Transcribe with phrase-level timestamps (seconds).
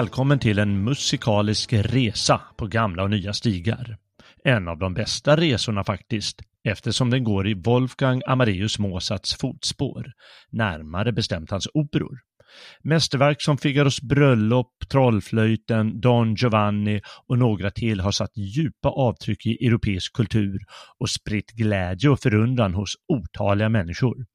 [0.00, 3.96] Välkommen till en musikalisk resa på gamla och nya stigar.
[4.44, 10.12] En av de bästa resorna faktiskt, eftersom den går i Wolfgang Amadeus Mozarts fotspår,
[10.50, 12.18] närmare bestämt hans operor.
[12.82, 19.66] Mästerverk som Figaros bröllop, Trollflöjten, Don Giovanni och några till har satt djupa avtryck i
[19.66, 20.58] europeisk kultur
[20.98, 24.26] och spritt glädje och förundran hos otaliga människor.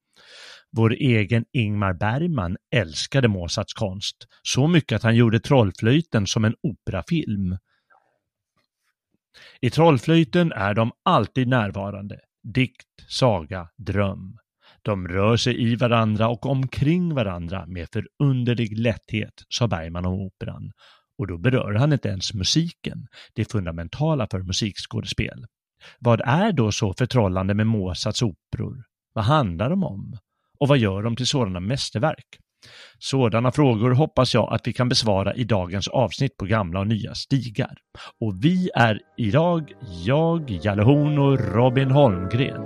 [0.77, 6.55] Vår egen Ingmar Bergman älskade Mozarts konst, så mycket att han gjorde Trollflöjten som en
[6.63, 7.57] operafilm.
[9.61, 14.37] I Trollflöjten är de alltid närvarande, dikt, saga, dröm.
[14.81, 20.71] De rör sig i varandra och omkring varandra med förunderlig lätthet, sa Bergman om operan.
[21.17, 25.45] Och då berör han inte ens musiken, det fundamentala för musikskådespel.
[25.99, 28.83] Vad är då så förtrollande med Mozarts operor?
[29.13, 30.17] Vad handlar de om?
[30.59, 32.39] Och vad gör de till sådana mästerverk?
[32.99, 37.15] Sådana frågor hoppas jag att vi kan besvara i dagens avsnitt på gamla och nya
[37.15, 37.77] stigar.
[38.21, 39.71] Och vi är idag
[40.05, 42.61] jag, Jalle Horn och Robin Holmgren.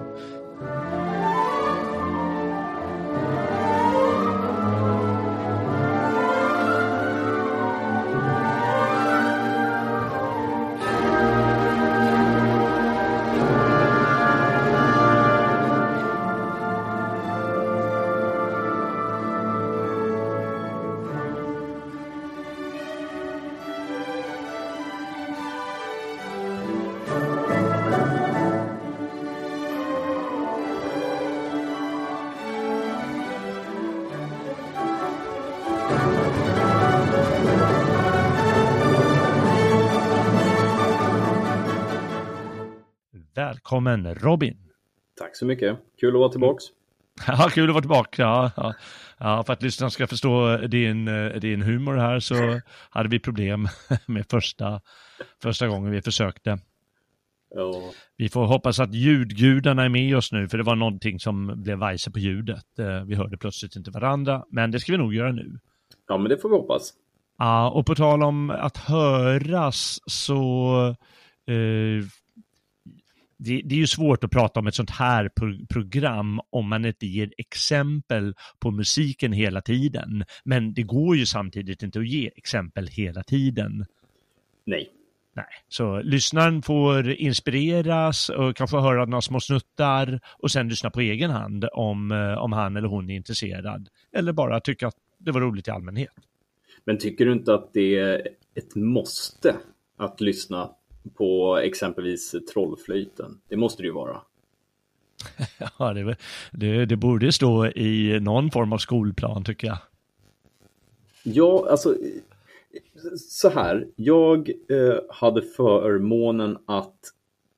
[43.70, 44.58] Välkommen Robin!
[45.18, 45.78] Tack så mycket.
[46.00, 46.64] Kul att vara tillbaks.
[47.28, 48.22] Ja, kul att vara tillbaka.
[48.22, 48.74] Ja, ja.
[49.18, 51.06] ja för att lyssnarna ska förstå din,
[51.42, 53.68] din humor här så hade vi problem
[54.06, 54.82] med första,
[55.42, 56.60] första gången vi försökte.
[57.56, 57.92] Ja.
[58.18, 61.78] Vi får hoppas att ljudgudarna är med oss nu, för det var någonting som blev
[61.78, 62.80] vajse på ljudet.
[62.80, 65.60] Eh, Vi hörde plötsligt inte varandra, men det ska vi nog göra nu.
[66.08, 66.94] ja, men det får vi hoppas.
[67.38, 70.76] Ja, och på tal om att höras så
[71.48, 72.06] eh,
[73.40, 76.86] det, det är ju svårt att prata om ett sånt här pro program om man
[76.86, 80.24] inte ger exempel på musiken hela tiden.
[80.44, 83.86] Men det går ju samtidigt inte att ge exempel hela tiden.
[84.66, 84.90] Nej.
[85.34, 90.90] Nej, så lyssnaren får inspireras och kan få höra några små snuttar och sen lyssna
[90.90, 93.90] på egen hand om, eh, om han eller hon är intresserad.
[94.12, 96.14] Eller bara tycka att det var roligt i allmänhet.
[96.86, 99.56] Men tycker du inte att det är ett måste
[99.98, 100.72] att lyssna
[101.18, 103.42] på exempelvis Trollflöjten?
[103.48, 104.22] Det måste det ju vara.
[105.80, 106.16] Ja, det,
[106.52, 109.78] det, det borde stå i någon form av skolplan tycker jag.
[111.24, 111.96] Ja, alltså
[113.18, 113.88] så här.
[113.96, 117.00] Jag eh, hade förmånen att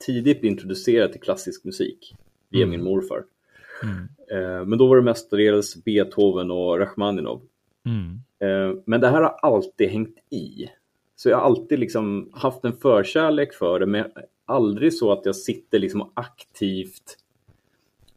[0.05, 2.15] tidigt bli introducerad till klassisk musik
[2.49, 3.23] via min morfar.
[3.83, 4.07] Mm.
[4.31, 7.41] Eh, men då var det mestadels Beethoven och Rachmaninov.
[7.85, 8.21] Mm.
[8.39, 10.69] Eh, men det här har alltid hängt i.
[11.21, 14.05] Så jag har alltid liksom haft en förkärlek för det, men
[14.45, 17.17] aldrig så att jag sitter liksom och aktivt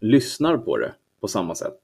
[0.01, 1.81] lyssnar på det på samma sätt.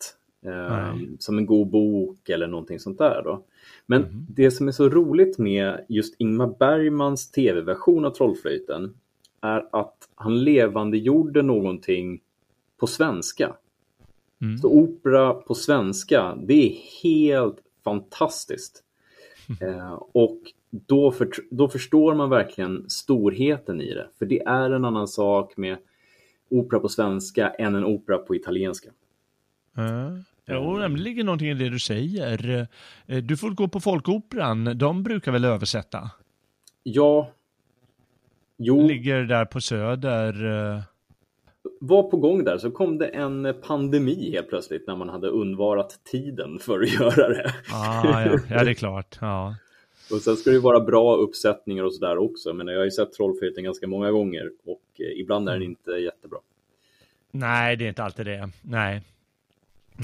[0.47, 3.23] Eh, som en god bok eller någonting sånt där.
[3.25, 3.45] Då.
[3.87, 4.27] Men Mhm.
[4.29, 8.95] det som är så roligt med just Ingmar Bergmans tv-version av Trollflöjten
[9.41, 12.21] är att han levandegjorde någonting
[12.77, 13.57] på svenska.
[14.43, 14.59] Mm.
[14.59, 18.85] Så opera på svenska, det är helt fantastiskt.
[19.61, 20.39] Eh, och
[20.71, 24.09] då, för, då förstår man verkligen storheten i det.
[24.19, 25.79] För det är en annan sak med
[26.51, 28.91] opera på svenska än en opera på italienska.
[29.79, 30.21] Uh.
[30.47, 32.69] Jo, det ligger någonting i det du säger.
[33.07, 36.11] Eh, du får gå på Folkoperan, de brukar väl översätta?
[36.83, 37.31] Ja.
[38.57, 38.87] Jo.
[38.87, 40.35] Ligger där på Söder.
[41.83, 46.01] Var på gång där så kom det en pandemi helt plötsligt när man hade undvarat
[46.05, 47.55] tiden för att göra det.
[47.73, 48.39] Ah, ja.
[48.49, 49.19] ja, det är klart.
[49.21, 49.55] Ja.
[50.11, 52.53] Och sen ska det vara bra uppsättningar och sådär också.
[52.53, 55.71] Men jag har ju sett Trollflöjten ganska många gånger och eh, ibland är den mm.
[55.71, 56.39] inte jättebra.
[57.31, 58.51] Nej, det är inte alltid det.
[58.63, 59.03] Nej.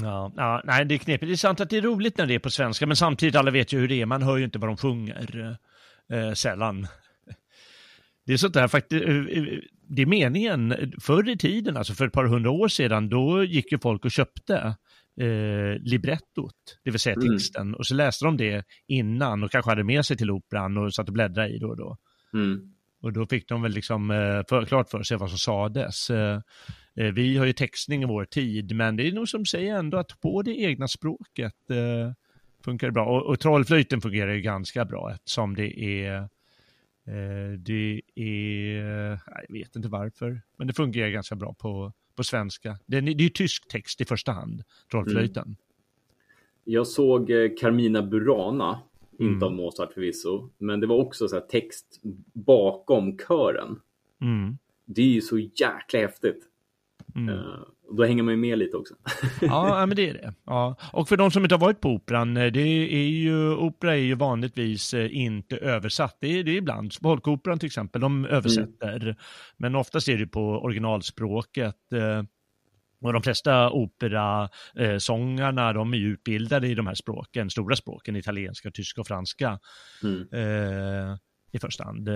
[0.01, 1.29] Ja, ja, nej, det är knepigt.
[1.29, 3.51] Det är sant att det är roligt när det är på svenska, men samtidigt, alla
[3.51, 4.05] vet ju hur det är.
[4.05, 5.57] Man hör ju inte vad de sjunger.
[6.09, 6.87] Eh, sällan.
[8.25, 10.91] Det är sånt där faktiskt, eh, eh, det är meningen.
[11.01, 14.11] Förr i tiden, alltså för ett par hundra år sedan, då gick ju folk och
[14.11, 14.75] köpte
[15.21, 17.27] eh, librettot, det vill säga mm.
[17.27, 17.75] texten, mm.
[17.75, 21.07] och så läste de det innan och kanske hade med sig till operan och satt
[21.07, 21.97] och bläddrade i då och då.
[22.33, 22.73] Mm.
[23.01, 26.09] Och då fick de väl liksom eh, för, klart för sig vad som sades.
[26.09, 26.41] Eh,
[26.95, 29.97] eh, vi har ju textning i vår tid, men det är nog som säger ändå
[29.97, 32.11] att på det egna språket eh,
[32.65, 33.05] funkar det bra.
[33.05, 36.29] Och, och trollflöjten fungerar ju ganska bra eftersom det är
[37.57, 38.77] det är,
[39.47, 42.77] jag vet inte varför, men det fungerar ganska bra på, på svenska.
[42.85, 45.43] Det är, det är tysk text i första hand, Trollflöjten.
[45.43, 45.55] Mm.
[46.63, 48.81] Jag såg eh, Carmina Burana,
[49.19, 49.33] mm.
[49.33, 52.01] inte av Mozart förvisso, men det var också så text
[52.33, 53.79] bakom kören.
[54.21, 54.57] Mm.
[54.85, 56.43] Det är ju så jäkla häftigt.
[57.15, 57.39] Mm.
[57.89, 58.93] Uh, då hänger man ju med lite också.
[59.41, 60.33] ja, men det är det.
[60.45, 60.75] Ja.
[60.93, 63.99] Och för de som inte har varit på operan, eh, det är ju, opera är
[63.99, 66.17] ju vanligtvis eh, inte översatt.
[66.19, 69.01] Det är, det är ibland, Folkoperan till exempel, de översätter.
[69.01, 69.15] Mm.
[69.57, 71.75] Men oftast är det på originalspråket.
[73.01, 79.01] Och de flesta operasångarna, de är utbildade i de här språken, stora språken, italienska, tyska
[79.01, 79.59] och franska.
[80.03, 80.27] Mm.
[80.31, 81.17] Eh,
[81.51, 82.09] I första hand.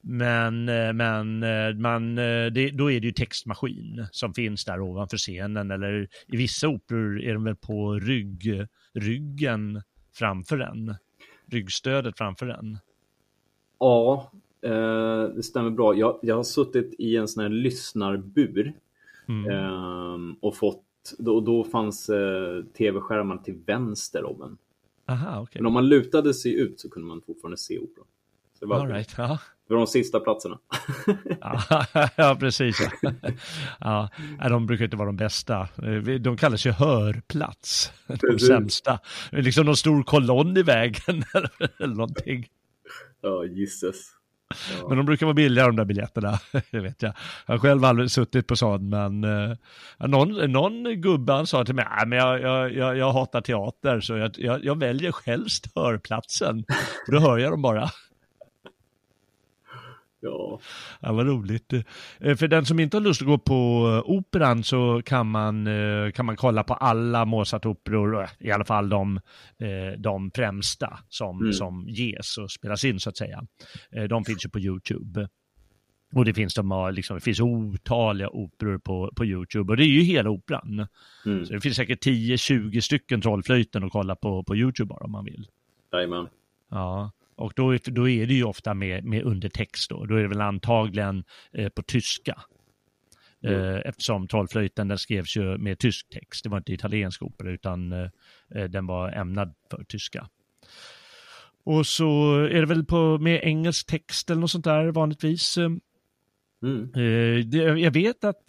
[0.00, 4.80] Men, eh, men eh, man, eh, det, då är det ju textmaskin som finns där
[4.80, 10.94] ovanför scenen eller i vissa operor är de väl på rygg, ryggen framför den.
[11.46, 12.78] Ryggstödet framför den.
[13.78, 14.32] Ja,
[15.34, 15.94] det stämmer bra.
[15.94, 18.72] Jag, jag har suttit i en sån här lyssnarbur
[19.28, 20.36] mm.
[20.40, 20.84] och fått,
[21.18, 22.06] då, då fanns
[22.78, 24.58] tv-skärmar till vänster om en.
[25.06, 25.60] Aha, okay.
[25.60, 28.06] Men om man lutade sig ut så kunde man fortfarande se operan.
[28.58, 29.38] Så det var, All right, ja.
[29.68, 30.58] det var de sista platserna.
[32.16, 32.80] ja, precis.
[32.80, 33.12] Ja.
[34.38, 35.68] Ja, de brukar inte vara de bästa.
[36.20, 37.92] De kallas ju hörplats.
[38.06, 38.98] De sämsta.
[39.32, 41.24] Liksom någon stor kolonn i vägen
[41.78, 42.46] eller någonting.
[43.22, 44.14] Ja, gisses.
[44.80, 44.88] Ja.
[44.88, 46.38] Men de brukar vara billiga de där biljetterna,
[46.70, 47.12] det vet jag.
[47.46, 49.56] Jag har själv aldrig suttit på sån, men uh,
[49.98, 54.16] någon, någon gubbe sa till mig, äh, men jag, jag, jag, jag hatar teater så
[54.16, 56.64] jag, jag, jag väljer själv hörplatsen.
[57.06, 57.90] Då hör jag dem bara.
[60.20, 60.60] Ja.
[61.00, 61.72] ja, vad roligt.
[62.20, 63.54] Eh, för den som inte har lust att gå på
[63.88, 68.88] eh, operan så kan man, eh, kan man kolla på alla Mozart-operor, i alla fall
[68.88, 69.20] de,
[69.98, 71.52] de främsta som, mm.
[71.52, 73.44] som ges och spelas in så att säga.
[74.08, 75.28] De finns ju på YouTube.
[76.14, 79.88] Och det finns, de liksom, det finns otaliga operor på, på YouTube och det är
[79.88, 80.86] ju hela operan.
[81.26, 81.46] Mm.
[81.46, 85.24] Så det finns säkert 10-20 stycken Trollflöjten att kolla på, på YouTube bara om man
[85.24, 85.46] vill.
[85.92, 86.28] Jajamän.
[86.70, 87.10] Ja.
[87.38, 90.06] Och då, då är det ju ofta med, med undertext då.
[90.06, 92.42] Då är det väl antagligen eh, på tyska.
[93.42, 93.60] Mm.
[93.60, 96.44] Eh, eftersom Trollflöjten den skrevs ju med tysk text.
[96.44, 98.08] Det var inte italiensk opera utan eh,
[98.54, 100.28] eh, den var ämnad för tyska.
[101.64, 105.58] Och så är det väl på, med engelsk text eller något sånt där vanligtvis.
[105.58, 105.70] Eh,
[106.62, 106.90] mm.
[107.78, 108.42] Jag vet att,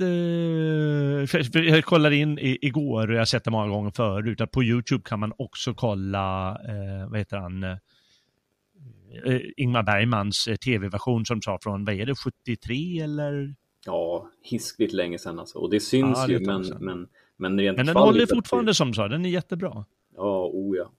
[1.53, 5.03] jag kollade in igår och jag har sett det många gånger förut, att på YouTube
[5.05, 6.57] kan man också kolla,
[7.09, 7.79] vad heter han,
[9.25, 13.55] eh, Ingmar Bergmans eh, tv-version som sa från, vad är det, 73 eller?
[13.85, 15.59] Ja, hiskligt länge sedan alltså.
[15.59, 18.93] Och det syns ja, det ju, men, men, men rent Men den håller fortfarande som
[18.93, 19.85] sa, den är jättebra.
[20.15, 20.91] Ja, o ja.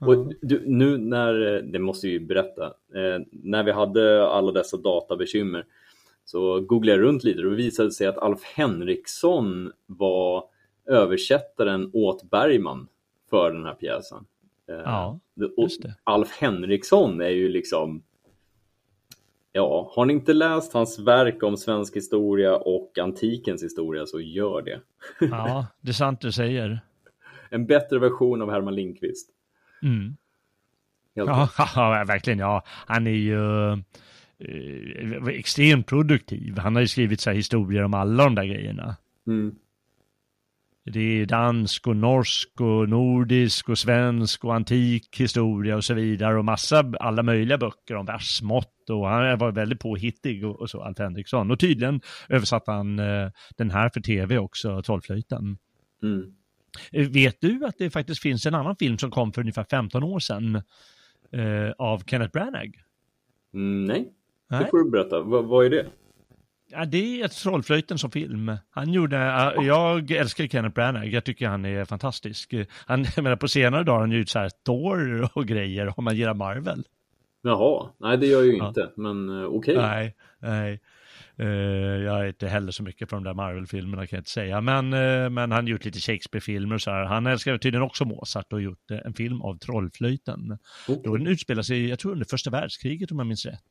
[0.00, 4.52] Och du, nu när, eh, det måste vi ju berätta, eh, när vi hade alla
[4.52, 5.64] dessa databekymmer
[6.24, 10.44] så googlade jag runt lite och det visade sig att Alf Henriksson var
[10.86, 12.88] översättaren åt Bergman
[13.30, 14.24] för den här pjäsen.
[14.68, 15.20] Eh, ja,
[15.58, 15.94] just det.
[16.04, 18.02] Alf Henriksson är ju liksom
[19.56, 24.62] Ja, har ni inte läst hans verk om svensk historia och antikens historia så gör
[24.62, 24.80] det.
[25.30, 26.80] Ja, det är sant du säger.
[27.50, 29.30] En bättre version av Herman Lindqvist.
[29.82, 30.16] Mm.
[31.14, 32.38] Ja, ja, verkligen.
[32.38, 33.72] Ja, han är ju
[34.38, 36.58] eh, extremt produktiv.
[36.58, 38.96] Han har ju skrivit så här historier om alla de där grejerna.
[39.26, 39.54] Mm.
[40.92, 46.38] Det är dansk och norsk och nordisk och svensk och antik historia och så vidare
[46.38, 50.82] och massa, alla möjliga böcker om versmått och han var väldigt påhittig och, och så,
[50.82, 51.50] Alf Henriksson.
[51.50, 55.58] Och tydligen översatte han eh, den här för tv också, Trollflöjten.
[56.02, 56.34] Mm.
[56.92, 60.02] Eh, Vet du att det faktiskt finns en annan film som kom för ungefär 15
[60.02, 60.56] år sedan
[61.32, 62.72] eh, av Kenneth Branagh?
[63.54, 64.12] Mm, nej,
[64.48, 65.20] det får du berätta.
[65.20, 65.86] Va, vad är det?
[66.78, 68.52] Ja, det är Trollflöjten som film.
[68.70, 72.54] Han gjorde, ja, jag älskar Kenneth Branagh, jag tycker han är fantastisk.
[72.86, 76.04] Han, jag menar på senare dagar har han gjort så här Thor och grejer om
[76.04, 76.84] man gillar Marvel.
[77.42, 78.68] Jaha, nej det gör jag ju Ja.
[78.68, 79.76] inte, men eh, okej.
[79.76, 80.80] Nej, nej.
[81.38, 81.46] Eh,
[82.04, 84.60] jag är inte heller så mycket på de där Marvel-filmerna kan jag inte säga.
[84.60, 87.04] Men, eh, men han har gjort lite Shakespeare-filmer och så här.
[87.04, 90.58] Han älskar tydligen också Mozart och gjort eh, en film av Trollflöjten.
[90.88, 91.00] Okej.
[91.04, 93.62] Då den utspelar sig, jag tror under första världskriget om jag minns rätt.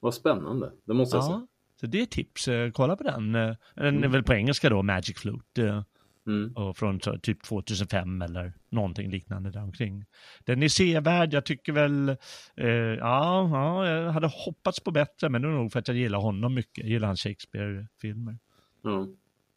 [0.00, 1.46] Vad spännande, det måste jag säga.
[1.82, 2.48] Så det är tips.
[2.48, 3.34] Eh, Kolla på den.
[3.34, 5.66] Eh, Den är väl på engelska då, Magic Flute.
[5.68, 5.82] eh,
[6.26, 6.52] Mm.
[6.56, 10.04] Och från typ 2005 eller någonting liknande där omkring.
[10.44, 12.08] Den är sevärd, jag tycker väl,
[12.56, 15.96] eh, ja, ja, jag hade hoppats på bättre, men det är nog för att jag
[15.96, 18.38] gillar honom mycket, jag gillar hans Shakespeare-filmer.
[18.82, 19.06] Ja.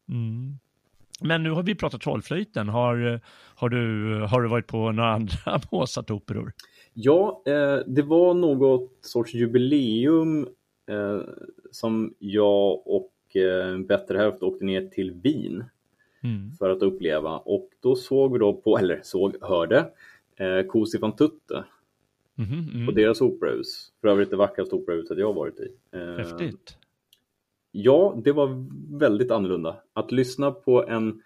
[0.10, 0.60] Mm.
[1.22, 3.22] Men nu har vi pratat Trollflöjten, har,
[3.56, 6.52] har, du, har du varit på några andra Mozart-operor?
[6.94, 10.48] Ja, eh, det var något sorts jubileum
[10.88, 11.22] eh,
[11.72, 15.64] som jag och eh, bättre hälft åkte ner till Wien
[16.24, 16.52] Mm.
[16.60, 19.92] för att uppleva och då såg vi då på, eller såg, hörde
[20.36, 21.64] eh, Cosi van Tutte
[22.38, 22.86] Mhm, mm.
[22.86, 23.92] på deras operahus.
[24.02, 25.72] För övrigt det vackraste operahuset jag varit i.
[25.92, 26.78] Eh, Häftigt.
[27.72, 28.66] Ja, det var
[29.00, 29.76] väldigt annorlunda.
[29.94, 31.22] Att lyssna på en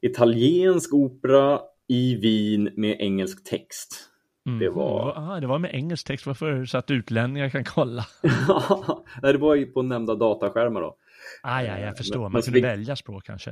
[0.00, 4.10] italiensk opera i Wien med engelsk text.
[4.48, 4.58] Mm.
[4.58, 6.64] det var- Ah, det var med engelsk text, varför?
[6.64, 8.04] Så att utlänningar kan kolla.
[9.22, 10.96] Nej, det var ju på nämnda dataskärmar då.
[11.42, 13.50] Ah, ja, jag förstår, Men- man men kunde vi- välja språk kanske.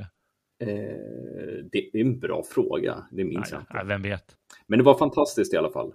[0.59, 0.67] Eh,
[1.71, 3.87] det, är en bra fråga, det minns Ja, jag ja, inte.
[3.93, 4.23] vem vet.
[4.67, 5.91] Men det var fantastiskt i alla fall.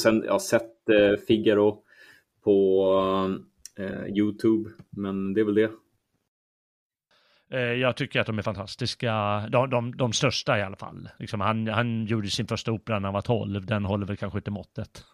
[0.00, 1.82] Och sen, jag har sett eh, Figaro
[2.44, 2.84] på
[3.78, 5.70] eh, Youtube, men det är väl det.
[7.52, 9.12] Eh, Jag tycker att de är fantastiska,
[9.52, 11.08] de, de, de största i alla fall.
[11.18, 14.38] Liksom han, han gjorde sin första opera när han var 12, den håller väl kanske
[14.38, 15.04] inte måttet.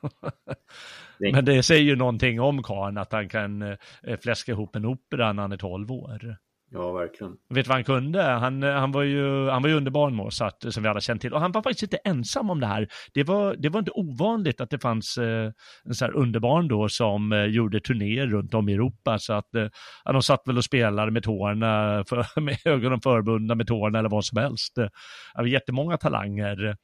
[1.33, 3.77] Men det säger ju någonting om karln, att han kan eh,
[4.23, 6.37] fläska ihop en opera när han är 12 år.
[6.71, 7.37] Ja, verkligen.
[7.49, 8.23] Vet du vad han kunde?
[8.23, 11.35] Han, eh, han, var ju, han var ju underbar Mozart, som vi alla känner till.
[11.35, 12.89] Och han var faktiskt inte ensam om det här.
[13.15, 15.53] Det var, det var inte ovanligt att det fanns eh,
[15.85, 19.19] en sån här underbarn då som eh, gjorde turnéer runt om i Europa.
[19.19, 19.69] Så att eh,
[20.05, 24.25] de satt väl och spelade med tårna, för, med ögonen förbundna med tårna eller vad
[24.25, 24.75] som helst.
[24.75, 24.91] Det
[25.35, 26.77] var jättemånga talanger.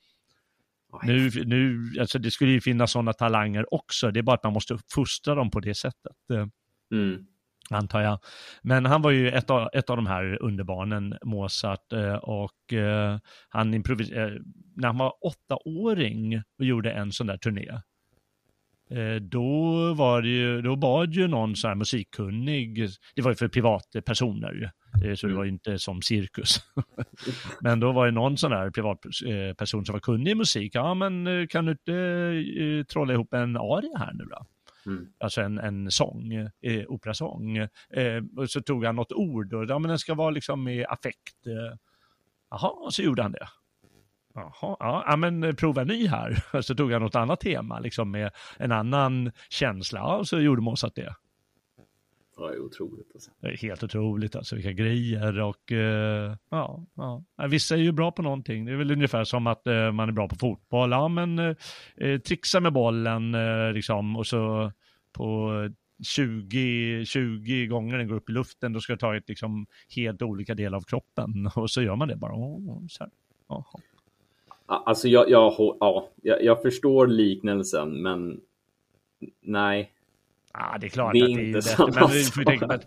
[1.02, 4.10] Nu, nu, alltså det skulle ju finnas sådana talanger också.
[4.10, 6.16] Det är bara att man måste fostra dem på det sättet.
[6.92, 7.26] Mm
[7.70, 8.18] antar jag.
[8.62, 13.18] Men han var ju ett av, ett av de här underbarnen, Mozart, eh, och eh,
[13.48, 14.40] han improviserade, eh,
[14.76, 17.80] när han var åttaåring och gjorde en sån där turné,
[19.20, 23.48] då var det ju, då bad ju någon så här musikkunnig, det var ju för
[23.48, 24.70] privatpersoner,
[25.16, 26.60] så det var ju inte som cirkus.
[27.60, 31.48] men då var det någon sån där privatperson som var kunnig i musik, ja men
[31.48, 34.46] kan du inte trolla ihop en aria här nu då?
[34.86, 35.06] Mm.
[35.20, 37.56] alltså en, en sång, eh, operasång.
[37.56, 40.86] Eh, och så tog han något ord och ja, men den ska vara liksom med
[40.88, 41.46] affekt.
[41.46, 41.78] Eh,
[42.50, 43.48] jaha, och så gjorde han det.
[44.34, 46.44] Jaha, ja, ja, men prova ny här.
[46.52, 50.16] Och så tog han något annat tema, liksom med en annan känsla.
[50.16, 51.14] Och så gjorde Mozart det.
[52.42, 53.10] Ja, det är otroligt.
[53.14, 53.30] Alltså.
[53.40, 57.24] Det är helt otroligt alltså, vilka grejer och eh, ja, ja.
[57.48, 58.64] Vissa är ju bra på någonting.
[58.64, 60.90] Det är väl ungefär som att eh, man är bra på fotboll.
[60.90, 61.56] Ja, men eh,
[61.96, 64.72] eh, trixa med bollen eh, liksom och så
[65.12, 65.52] på
[66.04, 70.22] 20, 20 gånger den går upp i luften, då ska jag ta ett liksom helt
[70.22, 72.32] olika del av kroppen och så gör man det bara.
[72.32, 73.10] Oh, så här.
[73.48, 73.64] Ja,
[74.66, 78.40] Alltså, jag, jag, ja, jag, jag förstår liknelsen, men
[79.40, 79.92] nej.
[80.54, 82.66] Ja, det är klart Det är att det är bättre, men du får ju tänka
[82.66, 82.86] på att,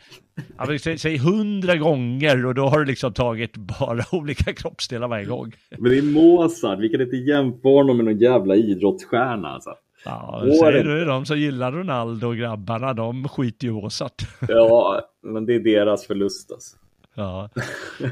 [0.57, 5.25] ja, säg, säg hundra gånger och då har du liksom tagit bara olika kroppsdelar varje
[5.25, 5.53] gång.
[5.69, 9.47] Men det är Mozart, vi kan inte jämföra honom med någon jävla idrottsstjärna.
[9.47, 9.75] Alltså.
[10.05, 14.21] Ja, Går säger du de som gillar Ronaldo och grabbarna, de skiter ju Mozart.
[14.47, 16.77] Ja, men det är deras förlust alltså.
[17.15, 17.49] Ja.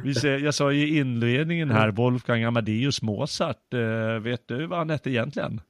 [0.03, 4.89] Vi ser, jag sa i inledningen här, Wolfgang Amadeus Mozart, eh, vet du vad han
[4.89, 5.61] hette egentligen?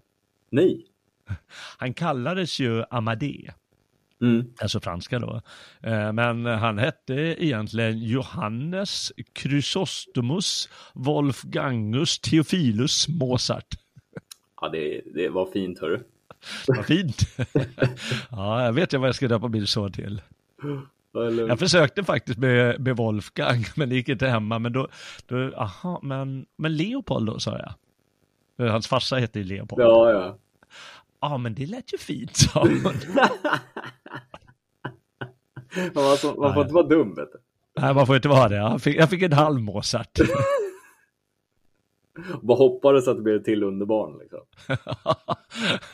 [0.49, 0.85] Nej.
[1.77, 3.51] Han kallades ju Amadé,
[4.23, 4.45] Mm.
[4.61, 5.41] alltså franska då.
[5.83, 13.67] Eh, Men han hette egentligen Johannes Chrysostomus Wolfgangus Theophilus Mozart.
[14.61, 15.99] Ja, det, det var fint hörru.
[16.67, 17.17] Vad fint.
[18.31, 20.21] Ja, jag vet ju vad jag ska döpa min son till.
[21.47, 24.59] Jag försökte faktiskt med, med Wolfgang, men det gick inte hemma.
[24.59, 24.87] Men då,
[25.25, 27.73] då aha, men, men Leopold då, sa jag.
[28.57, 29.81] För Hans farsa hette ju Leopold.
[29.81, 30.37] Ja, ja,
[31.31, 31.37] ja.
[31.37, 32.83] men det lät ju fint, sa hon.
[35.93, 37.37] Man, alltså, man får inte vara dum vet du.
[37.81, 38.55] Nej, man får inte vara det.
[38.55, 40.11] Jag fick, jag fick en halv Mozart.
[42.41, 44.39] Bara hoppades att det blev till underbarn liksom.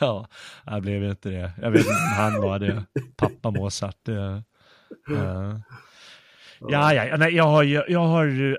[0.00, 0.26] ja,
[0.74, 1.52] det blev inte det.
[1.62, 2.84] Jag vet inte om han var det.
[3.16, 4.08] Pappa Mozart.
[4.08, 4.34] eh,
[5.10, 5.56] eh.
[6.60, 8.58] Ja, ja, nej, jag har jag har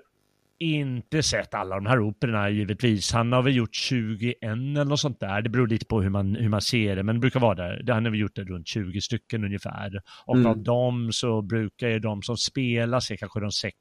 [0.61, 3.11] inte sett alla de här operorna givetvis.
[3.11, 5.41] Han har väl gjort 21 eller något sånt där.
[5.41, 7.83] Det beror lite på hur man, hur man ser det, men det brukar vara där.
[7.83, 10.01] Det- Han har väl gjort det runt 20 stycken ungefär.
[10.25, 10.47] Och Mm.
[10.47, 13.77] av dem så brukar ju de som spelas är kanske de sex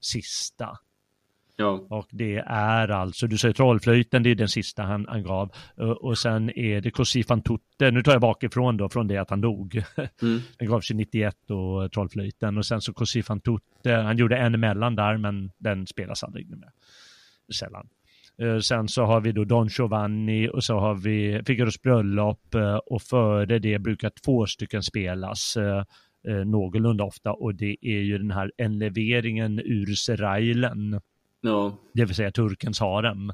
[0.00, 0.68] sista.
[1.58, 5.50] Ja, Och det är alltså, du säger trollflöjten, det är den sista han, han gav.
[6.00, 9.30] Och, sen är det Così fan tutte, nu tar jag bakifrån då, från det att
[9.30, 9.74] han dog.
[10.22, 10.40] mm.
[10.58, 12.58] Den gavs ju 91 och trollflöjten.
[12.58, 16.50] Och sen så Così fan tutte, han gjorde en emellan där, men den spelas aldrig
[16.50, 16.70] mer.
[17.54, 17.88] Sällan.
[18.38, 22.76] Eh, Sen så har vi då Don Giovanni och så har vi Figaros bröllop eh,
[22.76, 25.84] och före det brukar två stycken spelas eh,
[26.44, 31.00] någorlunda ofta och det är ju den här enleveringen ur Serailen
[31.40, 31.76] ja.
[31.92, 33.32] det vill säga turkens harem.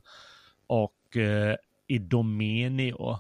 [0.67, 1.57] Och eh,
[1.87, 3.19] Idomeneo.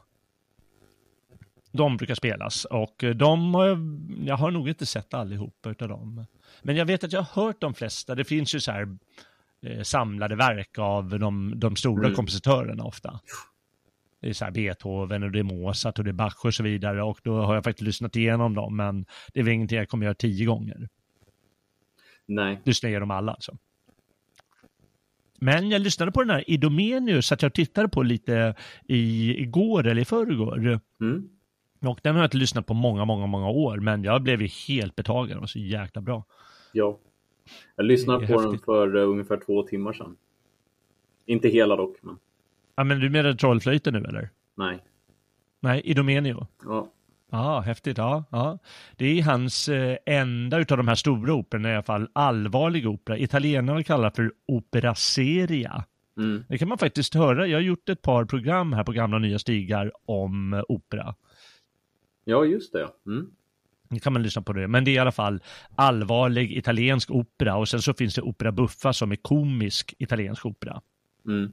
[1.72, 3.78] De brukar spelas och eh, de har jag,
[4.26, 6.26] jag har nog inte sett allihopa utav dem.
[6.62, 8.14] Men jag vet att jag har hört de flesta.
[8.14, 8.96] Det finns ju så här
[9.62, 12.16] eh, samlade verk av de, de stora Mm.
[12.16, 13.20] kompositörerna ofta.
[14.20, 16.62] Det är så här Beethoven och det är Mozart och det är Bach och så
[16.62, 19.88] vidare och då har jag faktiskt lyssnat igenom dem men det är väl ingenting jag
[19.88, 20.88] kommer göra tio gånger.
[22.26, 22.60] Nej.
[22.64, 23.56] Lyssna igenom alla alltså.
[25.42, 28.54] Men jag lyssnade på den här Idomenius, att jag tittade på lite
[28.86, 30.80] i, igår eller i förrgår.
[31.00, 31.28] Mm.
[31.80, 34.48] Och den har jag inte lyssnat på många, många, många år, men jag blev ju
[34.68, 35.28] helt betagen.
[35.28, 36.24] Den var så jäkla bra.
[36.72, 36.98] Ja.
[37.76, 38.64] Jag lyssnade på den häftigt.
[38.64, 40.16] för uh, ungefär två timmar sedan.
[41.26, 42.18] Inte hela dock, men
[42.74, 44.30] Ja, men du menar trollflöjten nu eller?
[44.54, 44.78] nej.
[45.60, 46.46] Nej, Idomenio.
[46.64, 46.88] Ja.
[47.32, 47.98] Ja, häftigt.
[47.98, 48.58] Ja, ja.
[48.96, 53.18] Det är hans eh, enda utav de här stora operorna i alla fall, allvarlig opera.
[53.18, 55.84] Italienarna kallar för opera seria.
[56.16, 56.44] Mm.
[56.48, 57.46] Det kan man faktiskt höra.
[57.46, 61.14] Jag har gjort ett par program här på gamla nya stigar om eh, opera.
[62.24, 62.88] ja, just det.
[63.06, 63.30] Mm.
[63.88, 64.68] Nu kan man lyssna på det.
[64.68, 65.42] Men det är i alla fall
[65.74, 70.80] allvarlig italiensk opera och sen så finns det opera buffa som är komisk italiensk opera.
[71.26, 71.52] Mm.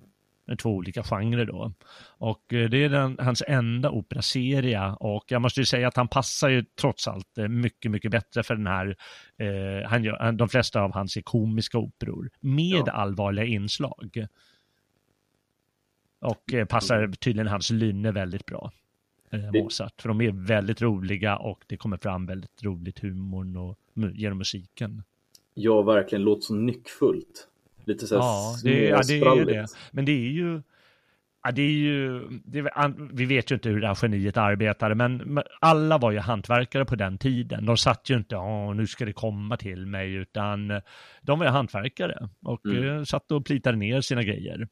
[0.58, 1.74] Två olika genrer då.
[2.18, 6.08] Och eh, det är den, hans enda operaserie och jag måste ju säga att han
[6.08, 8.96] passar ju trots allt eh, mycket, mycket bättre för den här,
[9.38, 12.92] eh, han gör, de flesta av hans är komiska operor med Ja.
[12.92, 14.28] allvarliga inslag.
[16.22, 18.72] Och eh, passar tydligen hans lynne väldigt bra.
[19.32, 23.76] Eh, Mozart, för de är väldigt roliga och det kommer fram väldigt roligt humorn och
[24.14, 25.04] genom musiken.
[25.54, 26.24] Ja, verkligen.
[26.24, 27.48] Låter så nyckfullt.
[27.90, 29.68] Lite så här Ja, det, ja, det är det.
[29.92, 30.62] Men det är ju...
[31.44, 32.72] Ja, det är ju det
[33.12, 36.96] vi vet ju inte hur det här geniet arbetade, men alla var ju hantverkare på
[36.96, 37.66] den tiden.
[37.66, 38.36] De satt ju inte,
[38.76, 40.82] nu ska det komma till mig, utan eh,
[41.22, 42.98] de var ju hantverkare och Mm.
[42.98, 44.68] eh, satt och plitade ner sina grejer.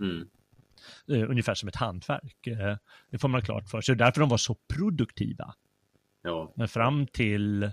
[0.00, 0.26] Mm.
[1.08, 2.48] Eh, ungefär som ett hantverk.
[3.10, 3.96] Det får man klart för sig.
[3.96, 5.54] Därför de var så produktiva.
[6.22, 6.52] Ja.
[6.56, 7.70] Men fram till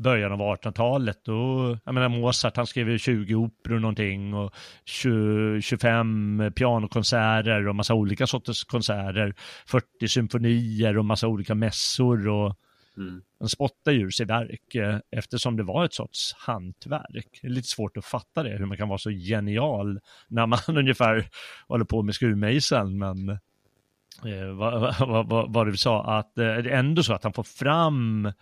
[0.00, 5.60] början av 1800-talet, då, jag menar Mozart, han skrev ju 20 operor någonting och 20,
[5.60, 9.34] 25 pianokonserter och massa olika sorters konserter,
[9.66, 12.56] 40 symfonier och massa olika mässor och
[12.96, 13.22] Mm.
[13.38, 17.38] han spottar ur sig verk eh, eftersom det var ett sorts hantverk.
[17.42, 20.58] Det är lite svårt att fatta det, hur man kan vara så genial när man
[20.68, 21.28] ungefär
[21.68, 26.50] håller på med skruvmejseln, men eh, vad, vad, vad, vad du sa, att eh, det
[26.50, 28.32] är ändå så att han får fram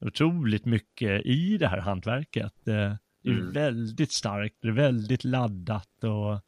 [0.00, 2.52] otroligt mycket i det här hantverket.
[2.64, 2.98] Det är
[3.32, 3.52] Mm.
[3.52, 6.40] väldigt starkt, det är väldigt laddat och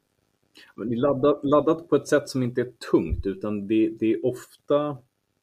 [0.87, 4.25] det är laddat, laddat på ett sätt som inte är tungt, utan det, det är
[4.25, 4.87] ofta...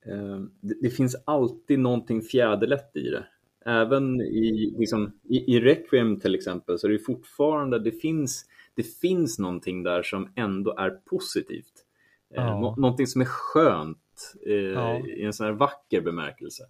[0.06, 3.26] Eh, det, det finns alltid någonting fjäderlätt i det.
[3.64, 7.78] Även i, liksom, i, i Requiem till exempel, så är det fortfarande...
[7.78, 11.84] Det finns, det finns någonting där som ändå är positivt.
[12.34, 12.60] Eh, Ja.
[12.60, 14.98] nå- någonting som är skönt eh, Ja.
[15.06, 16.62] i en sån här vacker bemärkelse.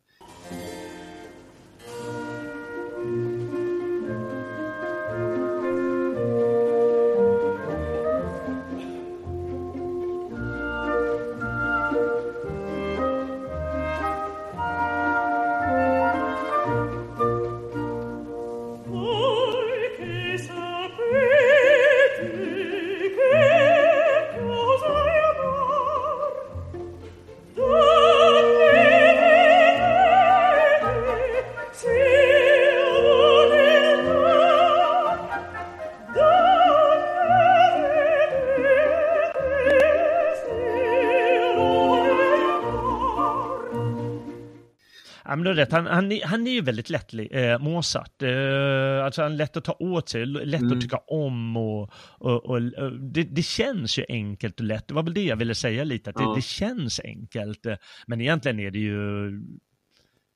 [45.67, 45.73] Rätt.
[45.73, 48.23] Han, han, han är ju väldigt lättlig, eh, Mozart.
[48.23, 50.73] Eh, alltså han är lätt att ta åt sig, lätt Mm.
[50.73, 54.89] att tycka om och, och, och eh, det, det känns ju enkelt och lätt.
[54.89, 56.29] Det var väl det jag ville säga lite, att Ja.
[56.31, 57.67] det, det känns enkelt.
[58.07, 59.31] Men egentligen är det ju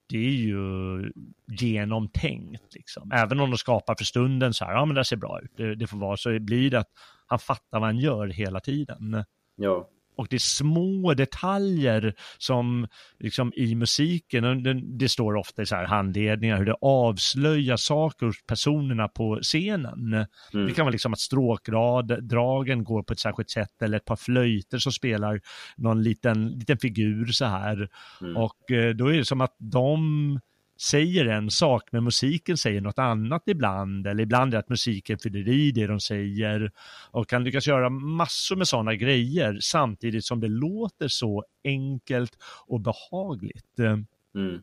[0.09, 1.13] det är ju
[1.61, 3.13] genomtänkt liksom.
[3.13, 5.75] Även om de skapar för stunden så här, ja men det ser bra ut, det,
[5.75, 6.91] det får vara, så blir det att
[7.27, 9.25] han fattar vad han gör hela tiden.
[9.57, 9.89] Ja,
[10.21, 12.87] Och det är små detaljer som
[13.19, 18.47] liksom i musiken, det står ofta i så här handledningar hur det avslöjar saker hos
[18.47, 20.15] personerna på scenen.
[20.15, 20.67] Mm.
[20.67, 24.79] Det kan vara liksom att stråkdragen går på ett särskilt sätt eller ett par flöjter
[24.79, 25.41] som spelar
[25.77, 27.89] någon liten, liten figur så här.
[28.21, 28.37] Mm.
[28.37, 30.41] Och eh, då är det som att de
[30.81, 35.49] säger en sak men musiken säger något annat ibland eller ibland är att musiken fyller
[35.49, 36.73] i det de säger
[37.11, 42.81] och kan lyckas göra massor med sådana grejer samtidigt som det låter så enkelt och
[42.81, 43.79] behagligt.
[43.79, 43.99] Eh,
[44.35, 44.61] mm.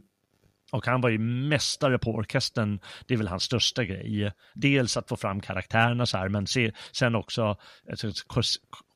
[0.71, 4.32] Och han var ju mästare på orkestern, det är väl hans största grej.
[4.53, 7.58] Dels att få fram karaktärerna så här, men se, sen också
[7.89, 8.12] alltså,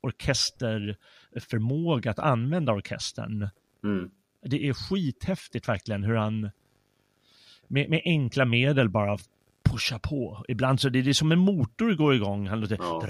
[0.02, 3.50] orkesterförmåga att använda orkestern.
[3.84, 4.12] Mm.
[4.46, 6.52] Det är skithäftigt verkligen hur han
[7.72, 9.18] med, med enkla medel bara
[9.64, 10.46] pushar på.
[10.48, 12.48] Ibland så det, det är som en motor går igång.
[12.48, 12.78] Han låter...
[12.80, 13.02] Ja.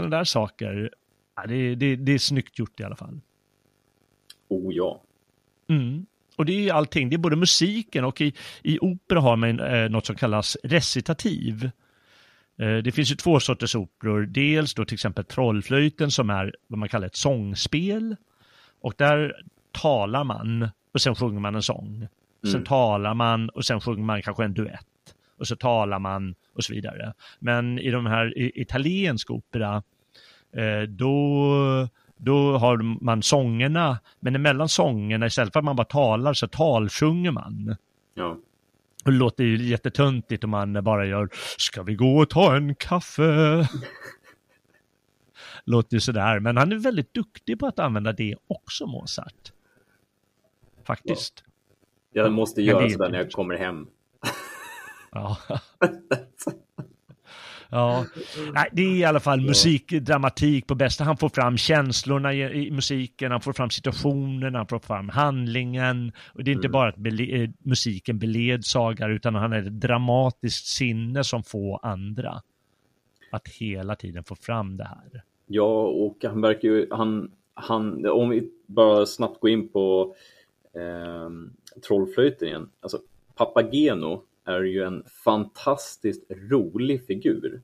[0.00, 0.90] Sådana där saker,
[1.36, 3.20] ja, det, det, det är snyggt gjort i alla fall.
[4.48, 5.02] Oh ja.
[5.68, 6.06] Mm.
[6.36, 9.60] Och det är ju allting, det är både musiken och i, i opera har man
[9.60, 11.70] eh, något som kallas recitativ.
[12.58, 16.78] Eh, det finns ju två sorters operor, dels då till exempel Trollflöjten som är vad
[16.78, 18.16] man kallar ett sångspel.
[18.80, 22.08] Och där talar man och sen sjunger man en sång.
[22.42, 22.64] Sen Mm.
[22.64, 24.86] talar man och sen sjunger man kanske en duett.
[25.40, 27.12] Och så talar man och så vidare.
[27.38, 29.82] Men i de här i, italiensk opera,
[30.56, 36.34] eh, då, då har man sångerna, men emellan sångerna, istället för att man bara talar
[36.34, 37.76] så talsjunger man.
[38.14, 38.36] Ja.
[39.04, 42.74] Och det låter ju jättetöntigt om man bara gör Ska vi gå och ta en
[42.74, 43.68] kaffe?
[45.64, 49.52] låter ju sådär, men han är väldigt duktig på att använda det också, Mozart.
[50.84, 51.44] Faktiskt.
[52.12, 53.86] Jag måste göra sådär när jag kommer hem.
[55.12, 55.36] Ja.
[57.70, 58.06] ja.
[58.54, 61.04] Nej, det är i alla fall musik, dramatik på bästa.
[61.04, 66.12] Han får fram känslorna i, musiken, han får fram situationen, han får fram handlingen.
[66.34, 66.72] Och det är inte Mm.
[66.72, 72.42] bara att bele, eh, musiken beledsagar, utan han har ett dramatiskt sinne som få andra.
[73.32, 75.22] Att hela tiden få fram det här.
[75.46, 80.14] Ja, och han verkar ju, han, han, om vi bara snabbt går in på
[80.74, 81.30] eh,
[81.88, 82.70] Trollflöjten igen.
[82.80, 82.98] Alltså,
[83.36, 87.62] Papageno är ju en fantastiskt rolig figur.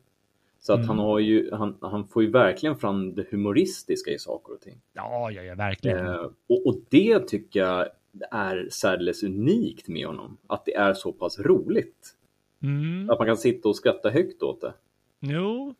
[0.60, 0.88] Så att Mm.
[0.88, 4.80] han, har ju, han, han får ju verkligen fram det humoristiska i saker och ting.
[4.92, 6.06] Ja, ja, ja, verkligen.
[6.06, 7.88] Eh, och, och det tycker jag
[8.30, 10.36] är särdeles unikt med honom.
[10.46, 12.14] Att det är så pass roligt.
[12.62, 13.10] Mm.
[13.10, 14.72] Att man kan sitta och skratta högt åt det.
[15.20, 15.74] Jo,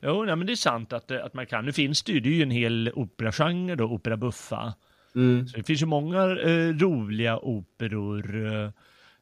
[0.00, 1.64] jo nej, men det är sant att, att man kan.
[1.64, 4.74] Nu finns det ju, det är ju en hel operagenre då, opera buffa.
[5.14, 5.48] Mm.
[5.48, 8.46] Så det finns ju många eh, roliga operor.
[8.54, 8.70] Eh,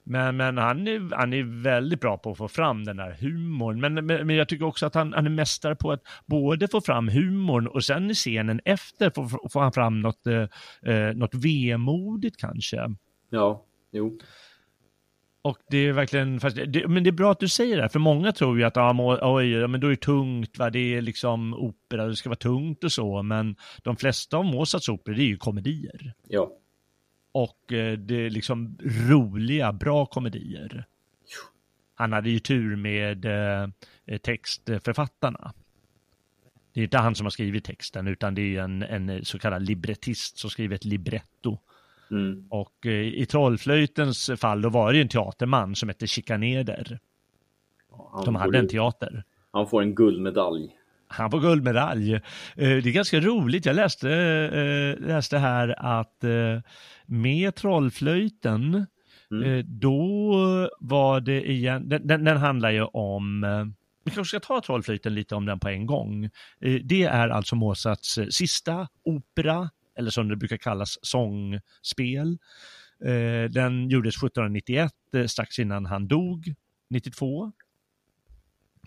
[0.05, 3.81] men men han, är, han är väldigt bra på att få fram den här humorn.
[3.81, 6.81] Men, men, men jag tycker också att han, han är mästare på att både få
[6.81, 11.35] fram humorn och sen i scenen efter får, får han fram något, eh, eh, något
[11.35, 12.95] vemodigt kanske.
[13.31, 14.19] Ja, jo.
[15.43, 17.99] Och det är verkligen, fast det, men det är bra att du säger det, för
[17.99, 20.71] många tror ju att ah, må, oj, ja, men då är det tungt, va?
[20.71, 24.88] det är liksom opera, det ska vara tungt och så, men de flesta av Mozarts
[24.88, 26.12] operor är ju komedier.
[26.29, 26.51] Ja.
[27.35, 30.85] Och eh, det är liksom roliga, bra komedier.
[31.94, 35.53] Han hade ju tur med eh, textförfattarna.
[36.73, 39.62] Det är inte han som har skrivit texten utan det är en, en så kallad
[39.62, 41.59] librettist som skriver ett libretto.
[42.11, 42.47] Mm.
[42.51, 46.99] Och eh, i Trollflöjtens fall då var det ju en teaterman som hette Chikaneder.
[48.12, 49.25] Han De hade en teater.
[49.51, 50.77] Han får en guldmedalj.
[51.09, 52.14] Han får guldmedalj.
[52.14, 52.20] Eh,
[52.57, 53.66] Det är ganska roligt.
[53.66, 56.61] Jag läste, eh, läste här att eh,
[57.07, 58.87] med Trollflöjten,
[59.31, 59.53] Mm.
[59.53, 63.64] eh, då var det igen, den, den, den handlar ju om, eh,
[64.05, 66.25] vi kanske ska ta Trollflöjten lite om den på en gång.
[66.61, 72.38] Eh, Det är alltså Mozarts sista opera, eller som det brukar kallas, sångspel.
[73.51, 76.55] Den gjordes 1791, eh, strax innan han dog,
[76.90, 77.53] 92.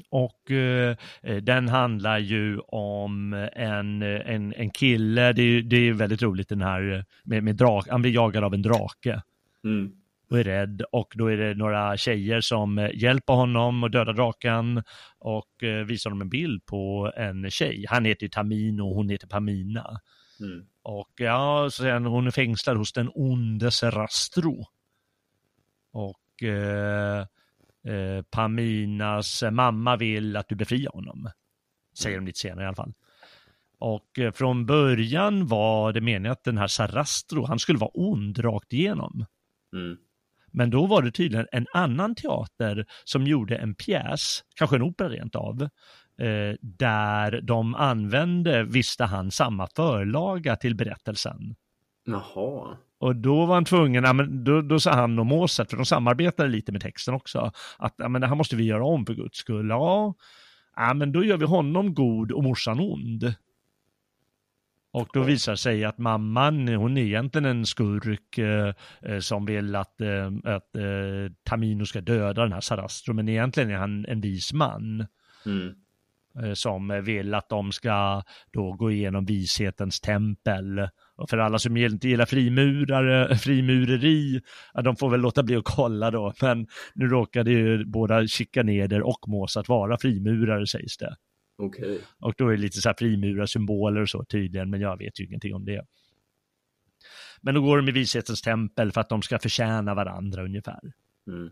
[0.09, 5.93] Och eh, eh, den handlar ju om en, en, en kille, det är, det är
[5.93, 9.21] väldigt roligt den här eh, med, med drak, han blir jagad av en drake
[9.63, 9.91] Mm.
[10.29, 14.13] och är rädd och då är det några tjejer som eh, hjälper honom att döda
[14.13, 14.83] draken
[15.19, 17.85] och eh, visar honom en bild på en tjej.
[17.89, 19.99] Han heter Tamino och hon heter Pamina.
[20.39, 20.65] Mm.
[20.81, 24.65] Och ja, så han, hon är fängslad hos den onde Serastro.
[25.91, 27.25] Och eh,
[27.87, 31.29] eh, Paminas mamma vill att du befriar honom.
[31.97, 32.93] Säger de lite senare i alla fall.
[33.79, 38.39] Och eh, från början var det meningen att den här Sarastro, han skulle vara ond
[38.39, 39.25] rakt igenom.
[39.73, 39.97] Mm.
[40.51, 45.09] Men då var det tydligen en annan teater som gjorde en pjäs, kanske en opera
[45.09, 45.61] rent av,
[46.21, 51.55] eh, där de använde, visste han, samma förlaga till berättelsen.
[52.05, 52.77] Jaha.
[52.99, 55.85] Och då var han tvungen, ja, men då, då sa han och Mozart, för de
[55.85, 59.13] samarbetade lite med texten också, att ja, men det här måste vi göra om för
[59.13, 59.69] guds skull.
[59.69, 60.13] Ja,
[60.75, 63.33] ja men då gör vi honom god och morsan ond.
[64.91, 69.45] Och då visar det sig att mamman, hon är egentligen en skurk eh, eh, som
[69.45, 74.05] vill att, eh, att eh, Tamino ska döda den här Sarastro, men egentligen är han
[74.05, 75.07] en vis man
[75.45, 75.75] Mm.
[76.43, 80.89] eh, som vill att de ska då gå igenom vishetens tempel.
[81.17, 84.41] Och för alla som inte gillar frimurare, frimureri,
[84.83, 86.33] de får väl låta bli att kolla då.
[86.41, 91.15] Men nu råkade ju båda Chikaneder och Mozart vara frimurare sägs det.
[91.57, 91.99] Okej.
[92.19, 95.25] Och då är det lite så här frimurarsymboler och så tydligen, men jag vet ju
[95.25, 95.85] ingenting om det.
[97.41, 100.93] Men då går de i vishetens tempel för att de ska förtjäna varandra ungefär.
[101.27, 101.49] Mm.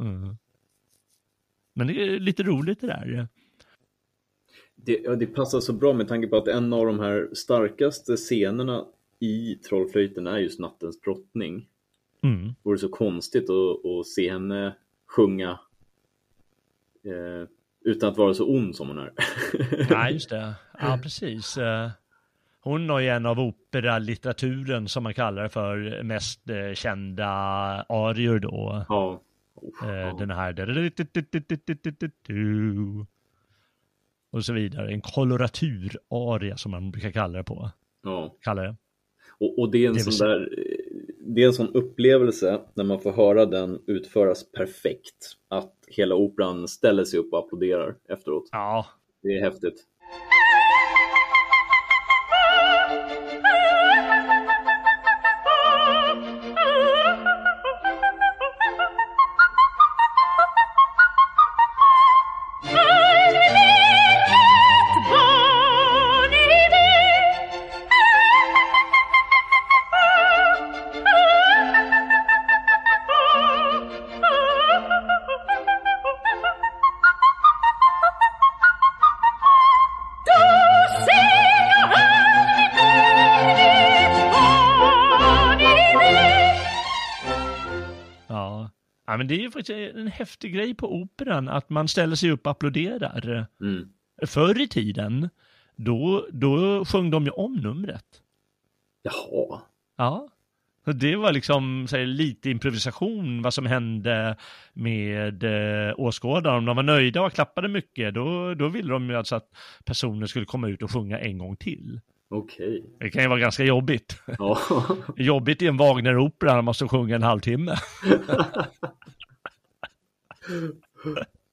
[0.00, 0.36] Mm.
[1.74, 3.28] Men det är lite roligt det där.
[4.84, 8.16] Det, ja, det passar så bra med tanke på att en av de här starkaste
[8.16, 8.84] scenerna
[9.18, 11.68] i Trollflöjten är just Nattens drottning.
[12.22, 12.46] Mm.
[12.46, 14.74] Det vore så konstigt att, att se henne
[15.06, 15.60] sjunga
[17.04, 17.48] eh,
[17.84, 19.12] utan att vara så ond som hon är.
[19.90, 20.54] Ja, just det.
[20.80, 21.56] Ja, precis.
[21.58, 21.90] Eh,
[22.62, 27.26] Hon har ju en av operalitteraturen, som man kallar det för, mest eh, kända
[27.88, 28.84] arior då.
[28.88, 29.20] ja.
[29.80, 30.16] Ja.
[30.18, 30.52] Den här...
[34.32, 34.92] Och så vidare.
[34.92, 37.70] En koloratuраria som man brukar kalla det på.
[38.04, 38.36] ja.
[38.40, 38.76] Kalla det.
[39.38, 40.48] Och, och det är en Det sån där
[41.20, 46.68] det är en sån upplevelse när man får höra den utföras perfekt att hela operan
[46.68, 48.48] ställer sig upp och applåderar efteråt.
[48.52, 48.86] Ja,
[49.22, 49.84] Det är häftigt.
[89.10, 89.16] Ja.
[89.16, 92.46] Men det är ju faktiskt en häftig grej på operan att man ställer sig upp
[92.46, 93.46] och applåderar.
[93.60, 93.92] Mm.
[94.26, 95.28] Förr i tiden,
[95.76, 98.22] då, då sjöng de ju om numret.
[99.02, 99.60] Jaha.
[99.96, 100.28] Ja.
[100.84, 104.36] Så det var liksom här, lite improvisation vad som hände
[104.72, 106.56] med eh, åskådare.
[106.56, 109.48] Om de var nöjda och klappade mycket, då, då ville de ju alltså att
[109.84, 112.00] personen skulle komma ut och sjunga en gång till.
[112.30, 112.84] Okej.
[112.98, 114.22] Det kan ju vara ganska jobbigt.
[114.38, 114.58] Ja.
[115.16, 117.76] jobbigt i en Wagner-opera när man måste sjunga en halvtimme.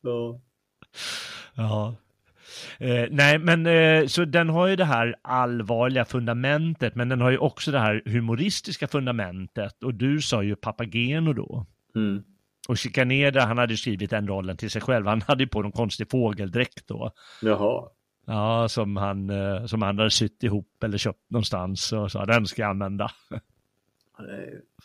[0.02, 0.40] ja.
[1.56, 1.96] Ja.
[2.80, 7.30] Eh, nej, men eh, så den har ju det här allvarliga fundamentet, men den har
[7.32, 9.84] ju också det här humoristiska fundamentet.
[9.84, 11.66] Och du sa ju Papageno då.
[11.96, 12.24] Mm.
[12.68, 15.08] Och Chicaneda, han hade skrivit den rollen till sig själv.
[15.08, 17.12] Han hade ju på någon konstig fågeldräkt då.
[17.42, 17.90] Jaha.
[18.30, 22.46] Ja, som han, eh, som han hade sytt ihop eller köpt någonstans och sa den
[22.46, 23.12] ska jag använda.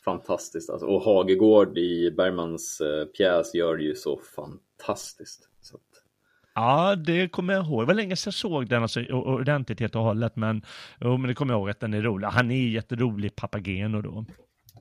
[0.04, 0.86] Fantastiskt alltså.
[0.86, 5.48] Och Hagegård i Bergmans eh, pjäs gör det ju så fantastiskt.
[5.60, 5.82] Så att,
[6.54, 7.82] Ja, det kommer jag ihåg.
[7.82, 10.62] Det var länge sedan jag såg den alltså, ordentligt helt och hållet, men,
[11.00, 12.26] jo, men det kommer jag ihåg att den är rolig.
[12.28, 14.24] Han är jätterolig, Papageno då.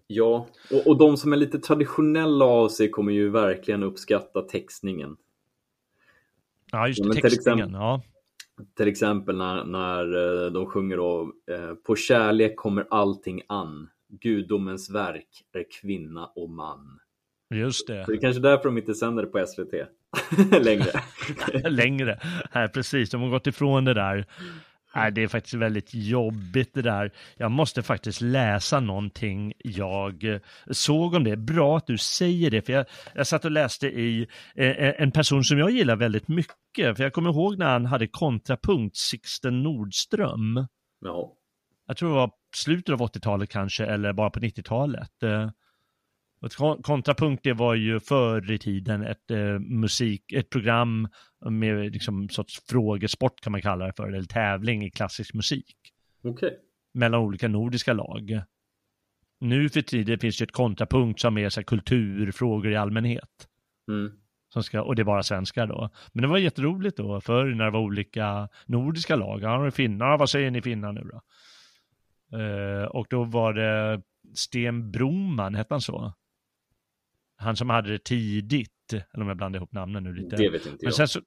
[0.07, 5.17] ja, och, och de som är lite traditionella av sig kommer ju verkligen uppskatta textningen.
[6.71, 7.59] Ja, just det, textningen.
[7.59, 8.01] exempel- Ja.
[8.77, 14.89] Till exempel när, när eh, de sjunger då eh, På kärlek kommer allting an Gudomens
[14.89, 16.99] verk är kvinna och man.
[17.53, 18.05] Just det.
[18.05, 19.73] Så det är kanske därför de inte sänder det på SVT
[20.65, 20.91] längre.
[21.69, 22.19] längre.
[22.55, 23.09] Nej, precis.
[23.09, 24.25] De har gått ifrån det där.
[24.95, 27.11] Nej, det är faktiskt väldigt jobbigt det där.
[27.37, 30.39] Jag måste faktiskt läsa någonting jag eh,
[30.71, 31.37] såg om det.
[31.37, 35.43] Bra att du säger det, för jag, jag satt och läste i eh, en person
[35.43, 36.97] som jag gillar väldigt mycket.
[36.97, 40.67] För jag kommer ihåg när han hade kontrapunkt, Sixten Nordström.
[41.01, 41.33] Ja.
[41.87, 45.23] Jag tror det var slutet av 80-talet kanske, eller bara på 90-talet.
[45.23, 45.49] Eh,
[46.41, 51.07] och Kontrapunkt, det var ju förr i tiden ett eh, musik, ett program
[51.49, 55.75] med liksom sorts frågesport kan man kalla det för, eller tävling i klassisk musik
[56.23, 56.57] Okej.
[56.93, 58.41] mellan olika nordiska lag.
[59.39, 63.47] Nu för tiden finns det ett kontrapunkt som är så här, kulturfrågor i allmänhet.
[63.87, 64.11] Mm.
[64.53, 65.89] Som ska, och det är bara svenskar då.
[66.13, 69.41] Men det var jätteroligt då, förr när det var olika nordiska lag.
[69.41, 71.21] Ja, finnar, vad säger ni finnar nu då?
[72.37, 74.01] Eh, och då var det
[74.33, 76.13] Sten Broman, hette han så?
[77.41, 80.35] Han som hade det tidigt, eller om jag blandar ihop namnen nu lite.
[80.35, 81.09] Det vet inte Men jag.
[81.09, 81.19] så,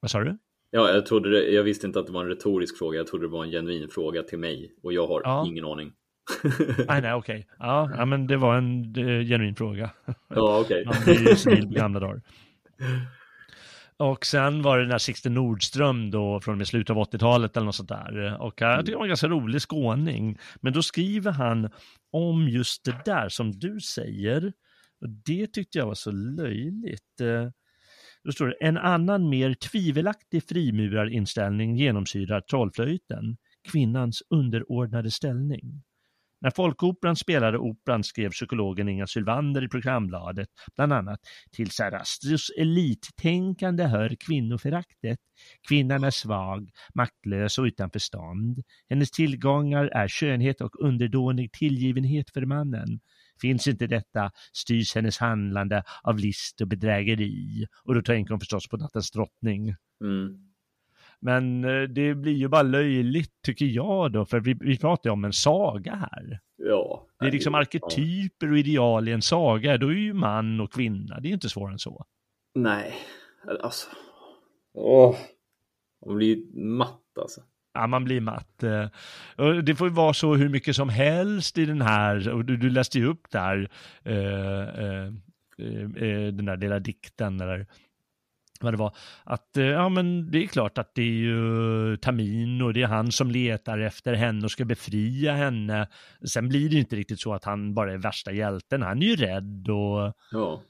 [0.00, 0.38] vad sa du?
[0.70, 2.98] Ja, jag, trodde det, jag visste inte att det var en retorisk fråga.
[2.98, 5.46] Jag trodde det var en genuin fråga till mig och jag har Ja.
[5.46, 5.92] ingen aning.
[6.88, 7.46] Nej, nej, okej.
[7.58, 9.90] Ja, ja, men det var en eh, genuin fråga.
[10.28, 10.84] ja, okej.
[10.86, 12.22] Man blir ju senil på gamla dagar.
[13.98, 17.56] Och sen var det den där Sixten Nordström då från och med slutet av 80-talet
[17.56, 18.36] eller något sånt där.
[18.42, 20.38] Och jag tycker det var en ganska rolig skåning.
[20.60, 21.70] Men då skriver han
[22.12, 24.52] om just det där som du säger.
[25.00, 27.20] Och det tyckte jag var så löjligt.
[27.20, 27.50] Eh,
[28.24, 33.36] då står det, en annan mer tvivelaktig frimurarinställning genomsyrar trollflöjten,
[33.72, 35.82] kvinnans underordnade ställning.
[36.40, 41.20] När Folkoperan spelade operan skrev psykologen Inga Sylvander i programbladet bland annat
[41.52, 45.18] till Sarastros elittänkande hör kvinnoföraktet.
[45.68, 48.62] Kvinnan är svag, maktlös och utanför stånd.
[48.88, 53.00] Hennes tillgångar är skönhet och underdånig tillgivenhet för mannen.
[53.40, 57.66] Finns inte detta styrs hennes handlande av list och bedrägeri.
[57.84, 59.74] Och då tänker hon förstås på nattens drottning.
[60.00, 60.42] Mm.
[61.20, 65.12] Men eh, det blir ju bara löjligt tycker jag då, för vi, vi pratar ju
[65.12, 66.40] om en saga här.
[66.56, 67.06] Ja.
[67.18, 67.60] Det är liksom Ja.
[67.60, 71.34] arketyper och ideal i en saga, då är ju man och kvinna, det är ju
[71.34, 72.04] inte svårare än så.
[72.54, 72.94] Nej,
[73.62, 73.88] alltså.
[74.74, 75.16] Åh.
[76.06, 77.40] Man blir ju matt alltså.
[77.80, 78.62] Ja, man blir matt.
[78.62, 78.86] Eh,
[79.64, 82.70] Det får ju vara så hur mycket som helst i den här, och du, du
[82.70, 83.68] läste ju upp där,
[84.04, 84.60] eh,
[85.58, 87.66] eh, den där lilla dikten, eller
[88.60, 92.72] vad det var, att ja men det är klart att det är ju Tamin och
[92.74, 95.88] det är han som letar efter henne och ska befria henne.
[96.28, 99.16] Sen blir det inte riktigt så att han bara är värsta hjälten, han är ju
[99.16, 100.62] rädd och, Ja.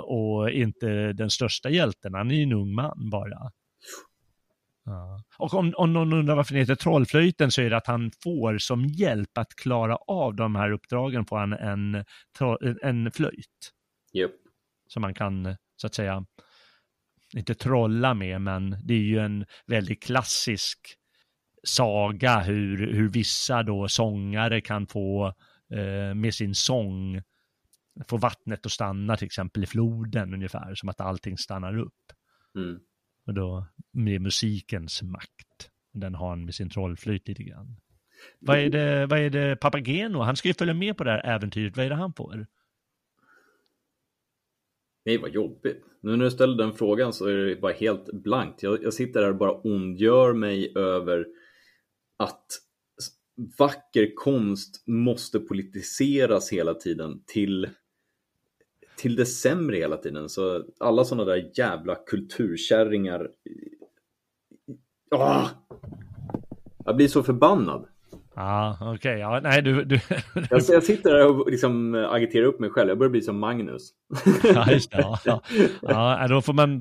[0.00, 3.50] och inte den största hjälten, han är ju en ung man bara.
[4.84, 5.20] Ja.
[5.38, 8.58] Och om, om någon undrar varför det heter Trollflöjten så är det att han får
[8.58, 12.04] som hjälp att klara av de här uppdragen får han en,
[12.82, 13.72] en flöjt
[14.12, 14.30] Japp.
[14.88, 16.24] som man kan så att säga
[17.36, 20.78] inte trolla med men det är ju en väldigt klassisk
[21.66, 25.26] saga hur, hur vissa då sångare kan få
[25.72, 27.22] eh, med sin sång
[28.08, 32.12] få vattnet att stanna till exempel i floden ungefär som att allting stannar upp.
[32.56, 32.80] Mm.
[33.26, 35.70] Och då med musikens makt.
[35.92, 37.76] Den har han med sin trollflöjt lite grann.
[38.38, 40.18] Vad är det, vad är det Papageno?
[40.18, 41.76] Han ska ju följa med på det här äventyret.
[41.76, 42.46] Vad är det han får?
[45.04, 45.84] Nej, vad jobbigt.
[46.00, 48.62] Nu när du ställer den frågan så är det bara helt blankt.
[48.62, 51.26] Jag, jag sitter där och bara ondgör mig över
[52.16, 52.46] att
[53.58, 57.68] vacker konst måste politiseras hela tiden till,
[58.96, 60.28] till det sämre hela tiden.
[60.28, 63.28] Så alla sådana där jävla kulturkärringar.
[65.10, 65.48] Ah!
[66.84, 67.86] Jag blir så förbannad.
[68.34, 69.18] Ja, okej.
[69.18, 69.84] Ja, nej, du...
[69.84, 69.94] du
[70.50, 72.88] Jag, jag sitter där och liksom agiterar upp mig själv.
[72.88, 73.90] Jag börjar bli som Magnus.
[74.54, 74.98] ja, just det.
[74.98, 75.40] Ja, ja.
[75.82, 76.80] ja, då får man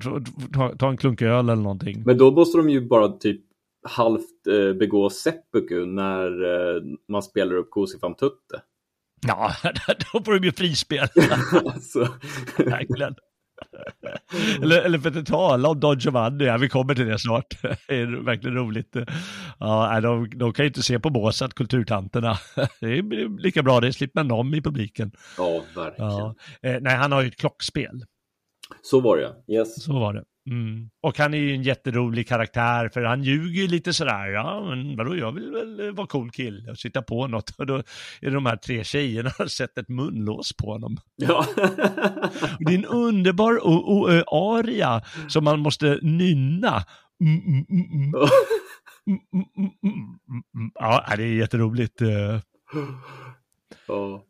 [0.53, 2.03] ta, ta en klunk öl eller någonting.
[2.05, 3.41] Men då måste de ju bara typ
[3.83, 8.61] halvt eh, begå seppuku när eh, man spelar upp Kosifam Tutte.
[9.27, 9.53] Ja,
[10.13, 11.07] då får de ju frispel.
[11.51, 12.07] alltså,
[12.57, 13.15] Verkligen.
[14.61, 17.61] eller, eller för att inte tala om Don Giovanni, ja, vi kommer till det snart.
[17.61, 18.95] det är verkligen roligt.
[19.59, 22.37] Ja, de, de kan ju inte se på Mozart, kulturtanterna.
[22.79, 25.11] det är lika bra, det slipper man dem i publiken.
[25.37, 26.11] Ja, verkligen.
[26.11, 26.35] Ja.
[26.61, 28.03] Eh, nej, han har ju ett klockspel.
[28.81, 29.53] Så var det.
[29.53, 29.83] Yes.
[29.83, 30.23] Så var det.
[30.49, 30.89] Mm.
[31.01, 34.95] Och han är ju en jätterolig karaktär för han ljuger ju lite sådär, ja men
[34.97, 37.83] vadå jag vill väl eh, vara cool kille och sitta på något och då är
[38.21, 40.97] det de här tre tjejerna som har sett ett munlås på honom.
[41.15, 41.45] Ja.
[42.59, 43.53] Det är en underbar
[44.57, 46.83] aria som man måste nynna.
[47.21, 47.65] Mm,
[49.83, 50.71] mm.
[50.75, 52.01] Ja, det är jätteroligt.
[52.01, 52.39] eh.
[53.87, 54.23] ja.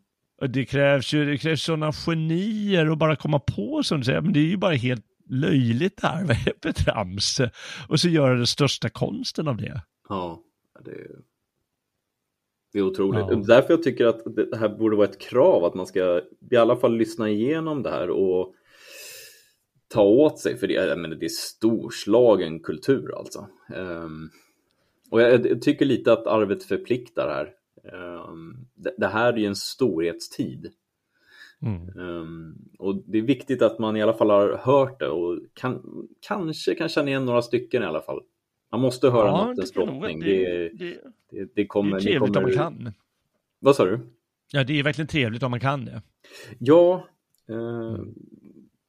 [0.47, 4.34] Det krävs ju det krävs sådana genier att bara komma på som du säger, men
[4.34, 7.38] det är ju bara helt löjligt det här, vad är det för trams?
[7.89, 9.82] Och så göra den största konsten av det.
[10.09, 10.43] Ja,
[10.86, 11.11] det är,
[12.74, 13.26] det är otroligt.
[13.30, 13.36] Ja.
[13.36, 16.21] Därför jag tycker att det här borde vara ett krav att man ska
[16.51, 18.55] i alla fall lyssna igenom det här och
[19.88, 23.47] ta åt sig, för det, jag menar, det är storslagen kultur alltså.
[23.76, 24.30] Ehm,
[25.11, 27.49] och jag, jag tycker lite att arvet förpliktar här.
[27.93, 30.74] Ehm, det, det här är ju en storhetstid.
[31.64, 31.99] Mm.
[31.99, 35.82] Ehm, och det är viktigt att man i alla fall har hört det och kan,
[36.20, 38.22] kanske kan känna igen några stycken i alla fall.
[38.72, 40.20] Man måste höra Ja, Nattens drottning.
[40.20, 40.97] Det, det, det, det,
[41.30, 41.99] det, det är kommer...
[41.99, 42.93] trevligt om man kommer kan.
[43.59, 43.99] vad sa du?
[44.51, 46.01] Ja, det är verkligen trevligt om man kan det.
[46.59, 47.07] Ja,
[47.49, 47.97] eh,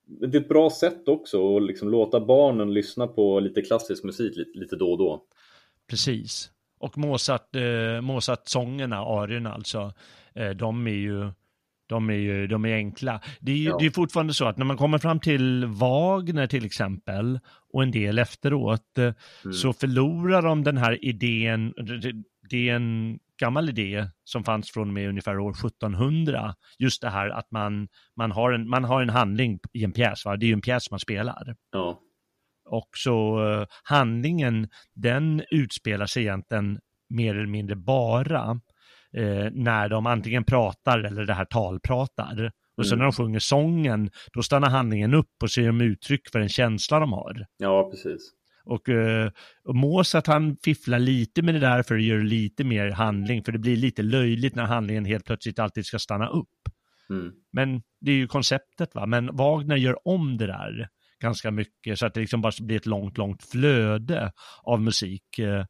[0.07, 4.37] det är ett bra sätt också att liksom låta barnen lyssna på lite klassisk musik
[4.37, 5.25] lite, lite då och då.
[5.91, 6.51] Precis.
[6.79, 9.93] Och Mozart, eh, Mozart-sångerna, arierna alltså,
[10.35, 11.31] eh, de är ju
[11.87, 13.21] de är ju de är enkla.
[13.41, 13.77] Det är ju Ja.
[13.81, 17.41] det är fortfarande så att när man kommer fram till Wagner till exempel
[17.73, 19.13] och en del efteråt eh,
[19.53, 21.75] så förlorar de den här idén,
[22.51, 26.55] det är en gammal idé som fanns från och med ungefär år 1700.
[26.79, 30.25] Just det här att man, man, har, en, man har en handling i en pjäs,
[30.25, 30.37] va?
[30.37, 31.57] det är ju en pjäs man spelar.
[31.73, 32.01] Ja,
[32.65, 36.79] Och så eh, handlingen, den utspelar sig egentligen
[37.09, 38.61] mer eller mindre bara
[39.17, 42.53] eh, när de antingen pratar eller det här talpratar.
[42.77, 42.99] Och sen Mm.
[42.99, 47.01] när de sjunger sången, då stannar handlingen upp och ser de uttryck för en känsla
[47.01, 47.47] de har.
[47.59, 48.31] ja precis.
[48.67, 49.31] Och, eh,
[49.65, 53.53] och Mozart han fifflar lite med det där för att göra lite mer handling, för
[53.53, 56.49] det blir lite löjligt när handlingen helt plötsligt alltid ska stanna upp.
[57.11, 57.33] Mm.
[57.53, 60.89] Men det är ju konceptet va, men Wagner gör om det där
[61.21, 65.39] ganska mycket så att det liksom bara blir ett långt, långt flöde av musik.
[65.39, 65.65] eh,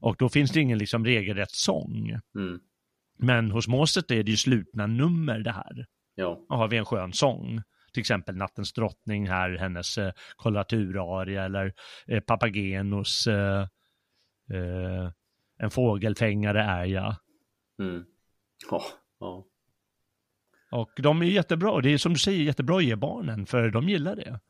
[0.00, 2.08] Och då finns det ingen liksom regelrätt sång.
[2.36, 2.58] Mm.
[3.22, 5.86] Men hos Mozart är det ju slutna nummer det här.
[6.14, 7.62] Ja, Då har vi en skön sång.
[7.92, 11.72] Till exempel Nattens drottning här, hennes eh, kollaturaria eller
[12.06, 13.60] eh, Papagenos eh,
[14.52, 15.10] eh,
[15.58, 17.16] En fågelfängare är jag.
[17.78, 18.04] mm.
[18.70, 18.82] ja,
[19.20, 19.46] ja.
[20.70, 23.70] Och de är jättebra, och det är som du säger jättebra att ge barnen, för
[23.70, 24.40] de gillar det.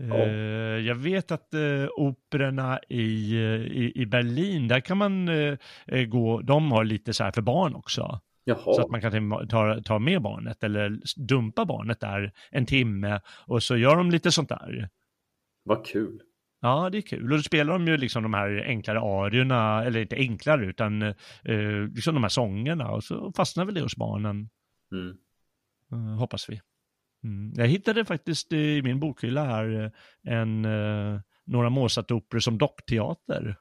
[0.00, 5.28] Eh, Jag vet att eh, operorna i, eh, i, i Berlin, där kan man
[6.08, 8.20] gå, de har lite så här för barn också.
[8.44, 13.20] Jaha, Så att man kan ta, ta, med barnet eller dumpa barnet där en timme
[13.46, 14.88] och så gör de lite sånt där.
[15.64, 16.22] vad kul.
[16.60, 17.22] Ja, det är kul.
[17.22, 21.14] Och då spelar de ju liksom de här enklare arierna, eller inte enklare utan eh,
[21.94, 24.48] liksom de här sångerna och så fastnar väl det hos barnen.
[24.92, 26.16] Mm.
[26.18, 26.60] Hoppas vi.
[27.24, 27.52] Mm.
[27.56, 29.90] Jag hittade faktiskt i min bokhylla här eh,
[30.34, 33.56] en, eh, några Mozart-operor som dockteater.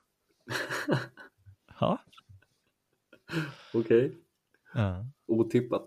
[1.79, 1.99] ja.
[3.73, 4.11] Okej,
[4.73, 5.05] ja.
[5.27, 5.85] otippat.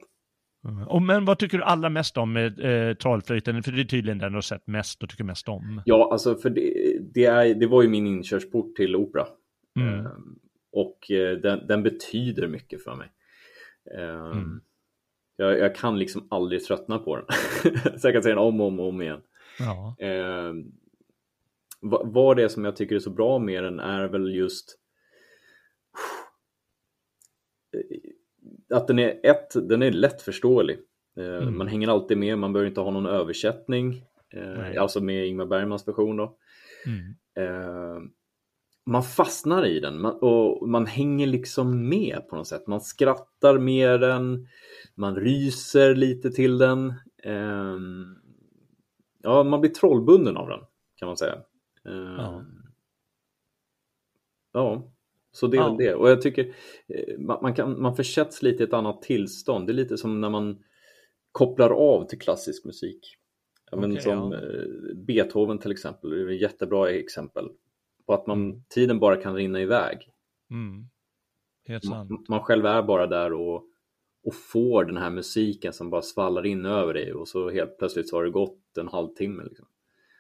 [0.69, 0.89] Mm.
[0.89, 3.63] Och, men vad tycker du allra mest om med eh, Trollflöjten?
[3.63, 5.83] För det är tydligen den du har sett mest och tycker mest om.
[5.85, 9.27] Ja, alltså för det, det, är, det var ju min inkörsport till opera.
[9.77, 9.95] Mm.
[9.95, 10.39] Ehm,
[10.73, 13.09] och eh, den, den betyder mycket för mig.
[13.99, 14.61] Ehm, Mm.
[15.37, 17.27] Jag, jag kan liksom aldrig tröttna på den.
[17.99, 19.21] Så jag kan säga den om och om, om igen.
[19.59, 19.97] Ja.
[19.99, 20.73] Ehm,
[21.81, 24.79] vad, vad det är som jag tycker är så bra med den är väl just
[28.71, 30.79] att den är ett, den är lättförståelig.
[31.17, 31.59] Eh, Mm.
[31.59, 34.05] Man hänger alltid med, man behöver inte ha någon översättning.
[34.31, 36.37] Eh, alltså med Ingmar Bergmans version då.
[36.87, 37.15] Mm.
[38.87, 42.67] Man fastnar i den och man hänger liksom med på något sätt.
[42.67, 44.49] Man skrattar med den,
[44.95, 46.89] man ryser lite till den.
[47.23, 47.77] Eh,
[49.23, 50.61] ja, man blir trollbunden av den
[50.97, 51.35] kan man säga.
[51.85, 52.45] Eh, Ja.
[54.53, 54.93] ja,
[55.33, 55.77] så det är Ja.
[55.79, 55.95] det.
[55.95, 56.55] Och jag tycker
[56.89, 59.67] eh, man, kan, man försätts lite i ett annat tillstånd.
[59.67, 60.59] Det är lite som när man
[61.33, 63.17] kopplar av till klassisk musik.
[63.71, 64.39] Ja, men Okej, som ja.
[64.39, 67.49] eh, Beethoven till exempel, det är ett jättebra exempel
[68.07, 68.63] på att man, Mm.
[68.75, 69.99] tiden bara kan rinna iväg.
[70.51, 70.89] Mm.
[71.69, 72.11] Helt sant.
[72.11, 73.57] Man, man själv är bara där och,
[74.27, 78.09] och får den här musiken som bara svallar in över dig och så helt plötsligt
[78.09, 79.43] så har det gått en halvtimme.
[79.45, 79.67] Liksom.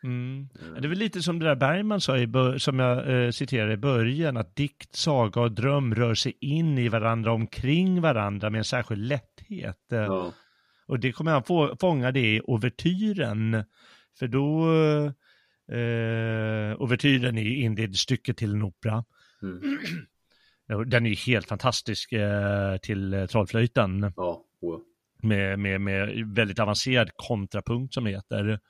[0.05, 0.49] Mm.
[0.55, 2.29] Det är väl lite som det där Bergman sa, i
[2.59, 6.89] som jag eh, citerade i början, att dikt, saga och dröm rör sig in i
[6.89, 9.93] varandra, omkring varandra med en särskild lätthet.
[9.93, 10.33] Eh, Ja.
[10.87, 13.65] Och det kommer han få, fånga det i ouvertyren,
[14.19, 14.67] för då,
[15.73, 19.05] eh, ouvertyren är ju inledningsstycket till en opera.
[19.43, 19.79] Mm.
[20.87, 24.13] Den är ju helt fantastisk eh, till eh, Trollflöjten.
[24.17, 24.45] Ja.
[24.61, 24.81] Oh.
[25.23, 28.61] med, med, med väldigt avancerad kontrapunkt som det heter.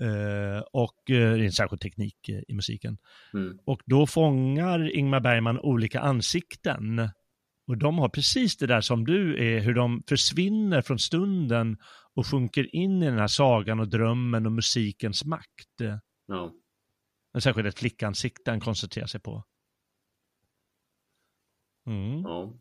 [0.00, 2.98] Eh, och eh, det är en särskild teknik eh, i musiken.
[3.34, 3.58] Mm.
[3.64, 7.08] Och då fångar Ingmar Bergman olika ansikten.
[7.66, 11.76] Och de har precis det där som du är, hur de försvinner från stunden
[12.14, 15.80] och sjunker in i den här sagan och drömmen och musikens makt.
[16.26, 16.52] Ja.
[17.32, 19.44] Men särskilt ett flickansikte han koncentrerar sig på.
[21.86, 22.22] Mm.
[22.22, 22.52] Ja.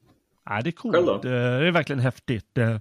[0.46, 0.96] Ja, det är coolt.
[1.26, 2.58] Eh, Det är verkligen häftigt.
[2.58, 2.80] Eh,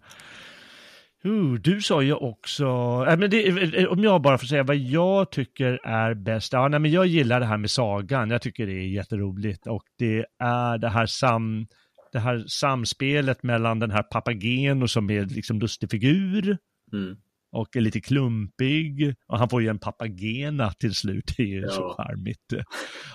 [1.24, 2.64] uh, du sa ju också,
[3.08, 3.48] äh, men det,
[3.78, 6.52] eh, om jag bara får säga vad jag tycker är bäst.
[6.52, 8.30] Ja, nej, men jag gillar det här med sagan.
[8.30, 11.66] Jag tycker det är jätteroligt och det är det här sam,
[12.12, 16.58] det här samspelet mellan den här Papageno som är liksom lustig figur
[16.92, 17.16] Mm.
[17.52, 19.14] och är lite klumpig.
[19.26, 21.94] Och han får ju en papagena till slut, det är ju så Ja.
[22.04, 22.52] charmigt.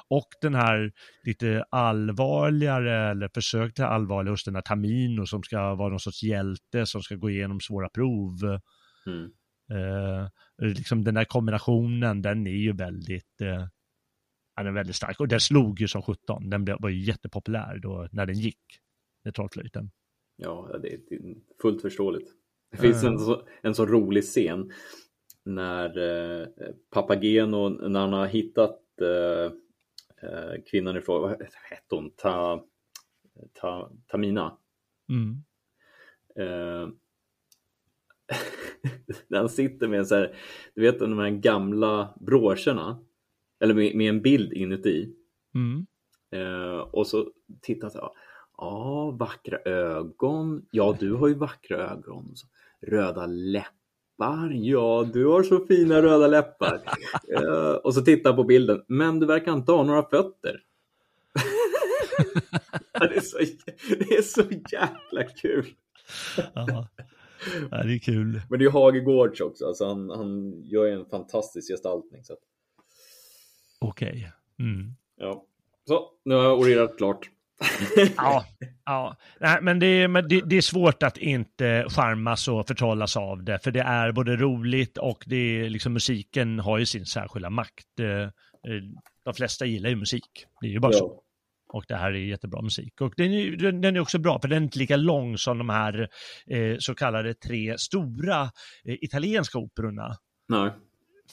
[0.09, 0.91] Och den här
[1.23, 6.23] lite allvarligare, eller försök till allvarligare hos den här Tamino som ska vara någon sorts
[6.23, 8.59] hjälte som ska gå igenom svåra prov.
[9.07, 9.29] Mm.
[9.71, 10.27] Eh,
[10.75, 13.65] liksom den där kombinationen, den är ju väldigt, eh,
[14.57, 15.19] den är väldigt stark.
[15.19, 18.59] Och den slog ju som 17, den blev- var ju jättepopulär då när den gick,
[19.27, 19.91] med Trollflöjten.
[20.35, 20.99] Ja, det är
[21.61, 22.29] fullt förståeligt.
[22.71, 24.71] Det finns en så, en så rolig scen
[25.43, 26.47] när eh,
[26.89, 29.51] Papageno, när han har hittat eh,
[30.29, 31.31] eh, kvinnan ifrån, vad
[31.69, 32.11] hette hon?
[32.11, 32.65] Ta,
[33.53, 34.57] ta, Tamina.
[35.09, 35.43] Mm.
[36.35, 36.89] Eh,
[39.39, 40.35] han sitter med en så här,
[40.75, 42.99] du vet de här gamla broscherna,
[43.59, 45.15] eller med, med en bild inuti.
[45.55, 45.87] Mm.
[46.31, 48.09] Eh, och så tittar han så här,
[48.57, 50.65] ja, vackra ögon.
[50.71, 52.35] Ja, du har ju vackra ögon.
[52.81, 54.51] Röda läppar.
[54.53, 56.81] Ja, du har så fina röda läppar.
[57.33, 60.63] eh, och så tittar på bilden, men du verkar inte ha några fötter.
[62.99, 63.37] Det, är så,
[63.89, 64.41] det är så
[64.71, 65.65] jäkla kul.
[66.53, 66.87] Ja.
[67.69, 68.41] det är kul.
[68.49, 72.23] Men det är Hage Gårds också, alltså han, han gör ju en fantastisk gestaltning.
[73.79, 74.31] Okej.
[74.59, 74.95] Mm.
[75.15, 75.45] ja.
[75.87, 77.29] Så, nu har jag orerat klart.
[78.17, 78.45] Ja,
[78.85, 79.17] ja.
[79.39, 83.43] Nej, men, det, är- men det, det är svårt att inte charmas och förtrollas av
[83.43, 87.49] det, för det är både roligt och det är, liksom, musiken har ju sin särskilda
[87.49, 87.99] makt.
[87.99, 88.29] Eh, eh,
[89.25, 90.97] De flesta gillar ju musik, det är ju bara Ja.
[90.99, 91.23] så.
[91.69, 93.01] Och det här är jättebra musik.
[93.01, 95.69] Och den är, den är också bra, för den är inte lika lång som de
[95.69, 96.07] här
[96.47, 98.41] eh, så kallade tre stora
[98.85, 100.15] eh, italienska operorna.
[100.49, 100.71] Nej.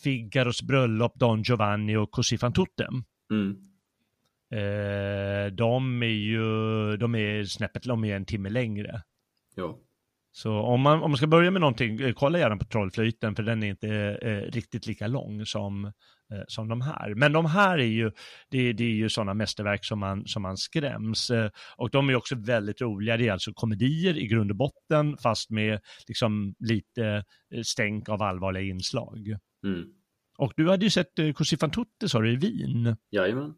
[0.03, 2.89] Figaros bröllop, Don Giovanni och Così fan tutte.
[3.33, 3.57] Mm.
[4.55, 6.43] Eh, de är ju,
[6.97, 9.03] de är snäppet, de är en timme längre.
[9.55, 9.79] Ja.
[10.37, 13.43] Så om man, om man ska börja med någonting, eh, kolla gärna på Trollflöjten för
[13.43, 13.89] den är inte
[14.23, 17.15] eh, riktigt lika lång som, eh, som de här.
[17.15, 18.11] Men de här är ju,
[18.51, 21.31] det, det är ju sådana mästerverk som man, som man skräms.
[21.31, 25.17] Eh, och de är också väldigt roliga, det är alltså komedier i grund och botten
[25.17, 27.25] fast med liksom lite
[27.55, 29.37] eh, stänk av allvarliga inslag.
[29.65, 29.85] Mm.
[30.39, 32.97] Och du hade ju sett eh, Così fan tutte sa du i Wien.
[33.11, 33.55] Jajamän.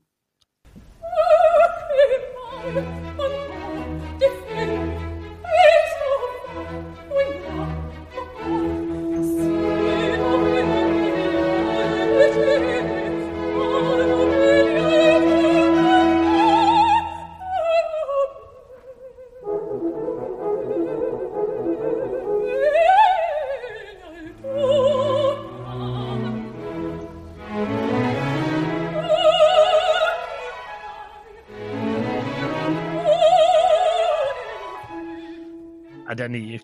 [2.68, 3.25] あ。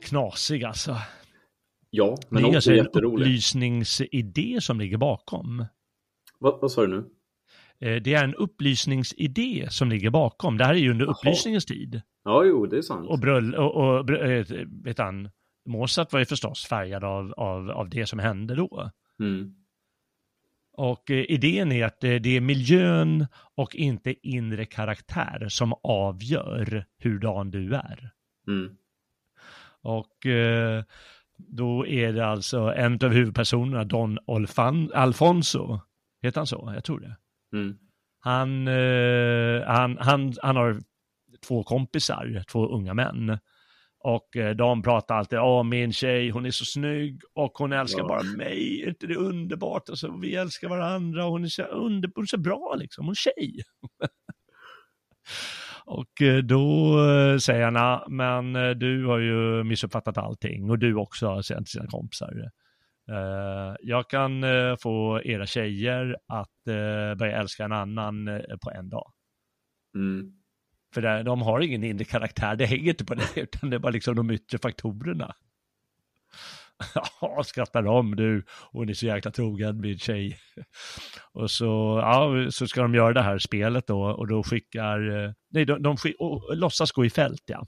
[0.02, 0.96] Knasig alltså.
[1.90, 3.22] Ja, men det är också alltså en jätterolig.
[3.24, 5.66] upplysningsidé som ligger bakom.
[6.38, 7.04] Vad, vad sa du nu?
[7.88, 10.56] Eh, Det är en upplysningsidé som ligger bakom.
[10.58, 11.14] Det här är ju under Jaha.
[11.14, 12.02] upplysningens tid.
[12.24, 13.08] Ja, jo, det är sant.
[13.08, 14.46] Och, bröll, och, och eh,
[14.84, 15.30] vet han,
[15.68, 18.90] Mozart var ju förstås färgad av, av, av det som hände då.
[19.20, 19.54] Mm.
[20.72, 27.50] Och eh, idén är att det är miljön och inte inre karaktär som avgör hurdan
[27.50, 28.10] du är.
[28.48, 28.76] Mm.
[29.82, 30.84] Och eh,
[31.36, 35.80] då är det alltså en av huvudpersonerna, Don Olfan, Alfonso,
[36.22, 36.72] heter han så?
[36.74, 37.16] Jag tror det.
[37.56, 37.78] Mm.
[38.20, 40.80] Han, eh, han, han, han har
[41.46, 43.38] två kompisar, två unga män.
[44.04, 47.98] Och eh, de pratar alltid om min tjej, hon är så snygg och hon älskar
[48.02, 48.08] Ja.
[48.08, 48.82] bara mig.
[48.82, 49.88] Är inte det underbart?
[49.88, 53.04] Och så, vi älskar varandra och hon är så, under, hon är så bra liksom,
[53.04, 53.62] hon är tjej.
[55.86, 60.78] och eh, då eh, säger han, "Ja, men eh, du har ju missuppfattat allting och
[60.78, 62.50] du också, säger han till sina kompisar.
[63.80, 64.44] Jag kan
[64.82, 66.64] få era tjejer att
[67.18, 69.12] börja älska en annan på en dag.
[69.94, 70.32] Mm.
[70.94, 73.92] För de har ingen inre karaktär, det hänger inte på det, utan det är bara
[73.92, 75.34] liksom de yttre faktorerna.
[77.20, 80.38] Ja, skrattar de, du, hon är så jäkla trogen, min tjej.
[81.32, 85.32] Och så, ja, så ska de göra det här spelet då, och då skickar, eh,
[85.50, 87.66] nej, de, de skick, och, och låtsas gå i fält, ja.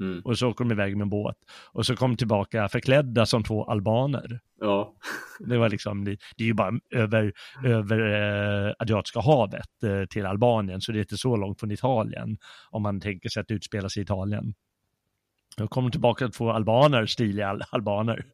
[0.00, 0.20] Mm.
[0.24, 1.36] Och så åker de iväg med en båt.
[1.72, 4.40] Och så kom de tillbaka förklädda som två albaner.
[4.60, 4.94] Ja.
[5.38, 7.32] Det var liksom, det, det är ju bara över,
[7.64, 7.98] över
[8.68, 12.38] eh, Adriatiska havet eh, till Albanien, så det är inte så långt från Italien,
[12.70, 14.54] om man tänker sig att det utspelar sig i Italien.
[15.56, 18.24] Då kom de tillbaka två albaner, stiliga al- albaner.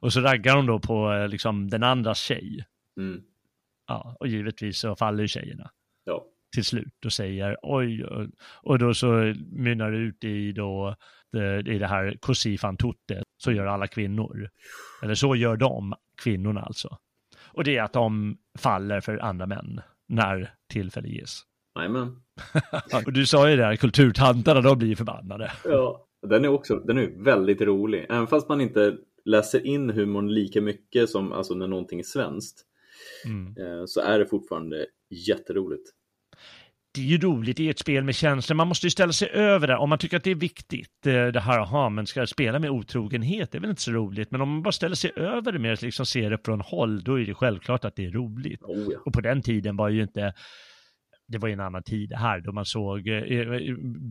[0.00, 2.64] Och så raggar de då på eh, liksom den andras tjej.
[3.00, 3.20] Mm.
[3.86, 5.70] Ja, och givetvis så faller ju tjejerna
[6.04, 6.24] Ja.
[6.54, 8.04] till slut och säger oj,
[8.62, 10.96] och, då så mynnar det ut i då
[11.32, 14.48] det, i det här così fan tutte, så gör alla kvinnor.
[15.02, 16.98] Eller så gör de, kvinnorna alltså.
[17.52, 21.40] Och det är att de faller för andra män när tillfälle ges.
[21.78, 22.16] Jajamän.
[23.06, 25.52] och du sa ju det här, kulturtantarna, de blir förbannade.
[25.64, 26.06] Ja.
[26.26, 28.06] Den är också den är väldigt rolig.
[28.08, 32.66] Även fast man inte läser in humorn lika mycket som alltså, när någonting är svenskt.
[33.24, 33.46] Mm.
[33.58, 35.90] Eh, så är det fortfarande jätteroligt.
[36.94, 38.56] det är ju roligt i ett spel med känslor.
[38.56, 39.76] Man måste ju ställa sig över det.
[39.76, 42.58] Om man tycker att det är viktigt, eh, det här, aha, men ska jag spela
[42.58, 43.52] med otrogenhet?
[43.52, 44.30] Det är väl inte så roligt.
[44.30, 47.04] Men om man bara ställer sig över det med att liksom se det från håll,
[47.04, 48.62] då är det självklart att det är roligt.
[48.62, 48.98] Oh, ja.
[49.04, 50.34] Och på den tiden var ju inte,
[51.30, 53.46] det var ju en annan tid det här, då man såg, eh, eh,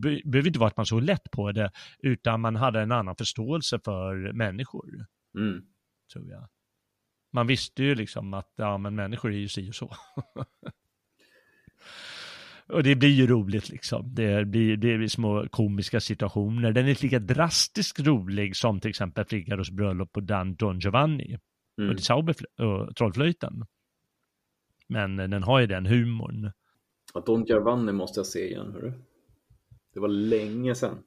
[0.02, 3.16] be- behöver inte vara att man såg lätt på det, utan man hade en annan
[3.16, 5.06] förståelse för människor,
[5.38, 5.62] Mm.
[6.12, 6.48] tror jag.
[7.32, 9.90] Man visste ju liksom att, ja men människor är ju si och så.
[12.68, 14.14] Och det blir ju roligt liksom.
[14.14, 16.72] Det blir, det blir små komiska situationer.
[16.72, 21.38] Den är inte lika drastiskt rolig som till exempel Figaros bröllop på Dan Don Giovanni
[21.80, 21.90] Mm.
[21.90, 23.64] och, Sauber- och Trollflöjten.
[24.88, 26.52] Men eh, den har ju den humorn.
[27.14, 28.72] Ja, Don Giovanni måste jag se igen.
[28.72, 28.92] Hörru.
[29.94, 30.98] Det var länge sedan.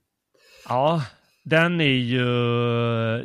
[0.70, 1.01] Ja,
[1.43, 2.26] den är ju,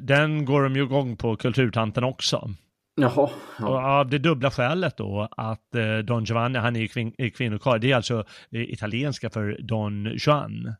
[0.01, 2.51] den går de ju igång på Kulturtanten också.
[2.97, 3.23] Jaha.
[3.23, 3.99] Och Ja.
[4.01, 7.93] av det dubbla skälet då att eh, Don Giovanni, han är ju kvin- kvinnokarl, det
[7.93, 10.75] är alltså eh, italienska för Don Juan.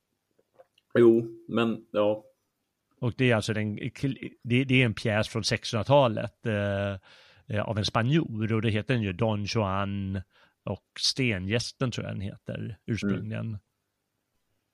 [0.99, 2.25] Jo, men ja.
[3.01, 3.77] Och det är alltså den,
[4.43, 8.95] det, det är en pjäs från 1600-talet eh, eh, av en spanjor och det heter
[8.95, 10.21] den ju Don Juan
[10.69, 13.59] och Stengästen tror jag den heter ursprungligen.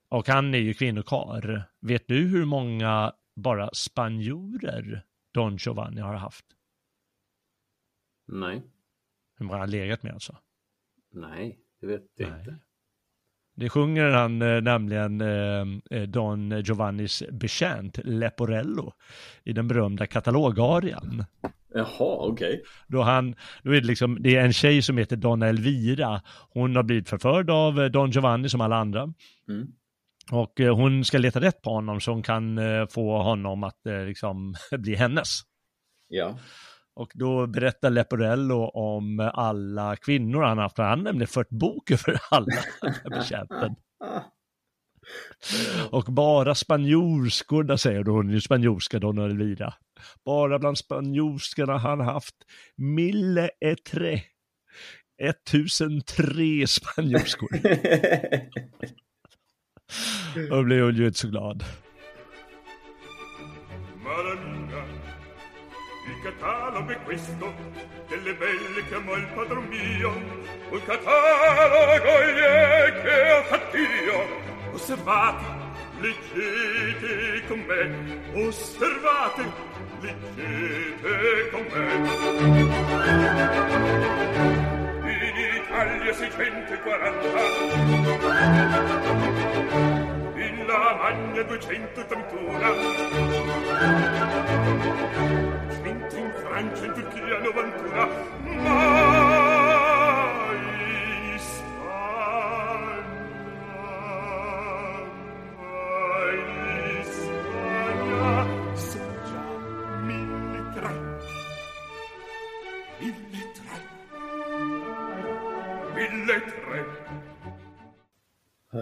[0.09, 1.70] Och han är ju kvinnokar.
[1.80, 6.45] Vet du hur många bara spanjorer Don Giovanni har haft?
[8.26, 8.62] Nej.
[9.36, 10.38] Hur många han legat med alltså?
[11.11, 12.38] Nej, det vet jag Nej.
[12.38, 12.59] inte.
[13.57, 18.92] Det sjunger han eh, nämligen eh, eh, Don Giovannis betjänt Leporello
[19.45, 21.24] i den berömda katalogarian.
[21.77, 22.62] Jaha, okej.
[22.89, 26.20] Då, han, då är det liksom, det är en tjej som heter Donna Elvira.
[26.51, 29.03] Hon har blivit förförd av eh, Don Giovanni som alla andra.
[29.49, 29.66] Mm.
[30.33, 33.81] Och eh, hon ska leta rätt på honom så hon kan eh, få honom att
[34.07, 35.41] liksom bli hennes.
[36.09, 36.39] Ja.
[36.95, 40.79] Och då berättar Leporello om alla kvinnor han haft.
[40.79, 42.53] Han har nämligen fört bok över alla
[43.11, 43.75] betjänten.
[45.90, 49.74] Och bara spanjorskorna, säger hon, ju spanjorska Donna Elvira.
[50.24, 52.34] Bara bland spanjorskorna har han haft
[52.76, 54.20] mille et tre.
[55.18, 57.48] 1003 spanjorskor.
[60.50, 61.64] Då blev hon ju inte så glad.
[64.05, 64.84] Malamina,
[66.09, 67.55] il catalogo è questo
[68.09, 70.11] delle belle che amò il padron mio.
[70.72, 74.43] Un catalogo è che ho fatto io.
[74.75, 75.45] Osservate,
[76.01, 78.43] leggete con me.
[78.45, 79.45] Osservate,
[80.01, 81.85] leggete con me.
[85.07, 87.39] In Italia 640
[90.43, 92.75] in Lavagna 231
[95.83, 98.09] Mentre in Francia in Turchia 91
[98.62, 99.13] Ma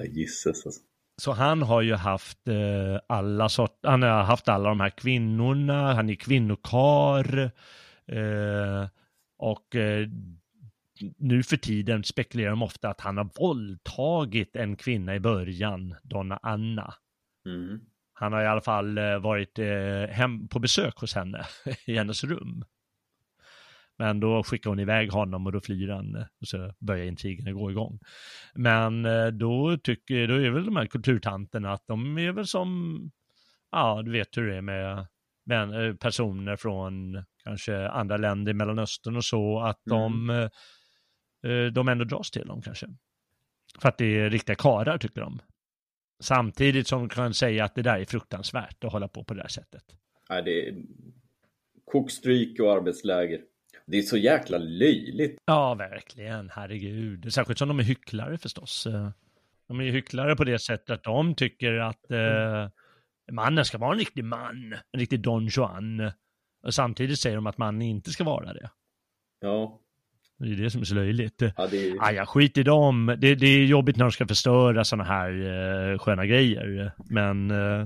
[0.00, 0.80] gisses alltså.
[1.22, 5.94] Så han har ju haft eh, alla sort, han har haft alla de här kvinnorna,
[5.94, 7.50] han är kvinnokar.
[8.06, 8.88] Eh,
[9.38, 10.08] och eh,
[11.18, 16.38] nu för tiden spekulerar de ofta att han har våldtagit en kvinna i början, Donna
[16.42, 16.94] Anna.
[17.46, 17.80] Mm.
[18.14, 21.46] Han har i alla fall eh, varit eh, hem på besök hos henne
[21.86, 22.64] i hennes rum.
[23.98, 27.54] Men då skickar hon iväg honom och då flyr han eh, och så börjar intrigen
[27.54, 27.98] gå igång.
[28.54, 33.00] Men eh, då tycker, då är väl de här kulturtanterna att de är väl som,
[33.70, 35.06] ja du vet hur det är med
[35.44, 41.66] men, eh, personer från kanske andra länder i Mellanöstern och så, att de, eh, eh,
[41.66, 42.86] de ändå dras till dem kanske.
[43.80, 45.38] För att det är riktiga karar tycker de.
[46.20, 49.40] Samtidigt som de kan säga att det där är fruktansvärt att hålla på på det
[49.40, 49.84] här sättet.
[50.30, 50.74] Nej, det är
[51.84, 53.40] kokstryk och arbetsläger.
[53.92, 55.38] Det är så jäkla löjligt.
[55.44, 56.50] Ja, verkligen.
[56.50, 57.32] Herregud.
[57.32, 58.86] Särskilt som de är hycklare förstås.
[58.86, 59.10] Eh,
[59.68, 62.68] De är ju hycklare på det sättet att de tycker att eh,
[63.32, 66.10] mannen ska vara en riktig man, en riktig Don Juan.
[66.66, 68.70] Och samtidigt säger de att mannen inte ska vara det.
[69.40, 69.80] Ja,
[70.38, 71.42] Det är det som är så löjligt.
[71.56, 71.96] ja det är...
[72.00, 73.16] Ah, ja, skit i dem.
[73.18, 75.30] Det, det är jobbigt när de ska förstöra sådana här
[75.92, 76.92] eh, sköna grejer.
[77.10, 77.80] Men eh,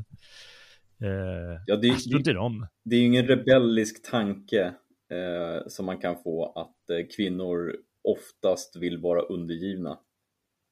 [1.02, 2.66] eh, Ja, det, strunt i dem.
[2.84, 4.72] det är ju ingen rebellisk tanke
[5.10, 9.98] eh, som man kan få att eh, kvinnor oftast vill vara undergivna.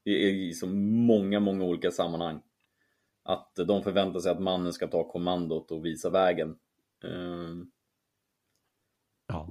[0.05, 2.41] Är i så många, många olika sammanhang.
[3.23, 6.49] Att de förväntar sig att mannen ska ta kommandot och visa vägen.
[7.03, 7.65] Eh,
[9.27, 9.49] Ja,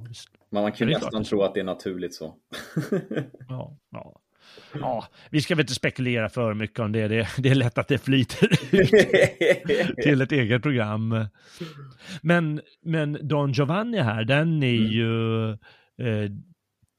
[0.51, 2.35] men man kan klart nästan är tro att det är naturligt så.
[3.49, 4.21] Ja, ja.
[4.81, 7.09] Ja, vi ska väl inte spekulera för mycket om det.
[7.09, 8.91] Det, det är lätt att det flyter ut
[10.03, 11.27] till ett eget program.
[12.23, 14.91] Men, men Don Giovanni här, den är Mm.
[14.93, 15.51] ju...
[15.99, 16.31] Eh,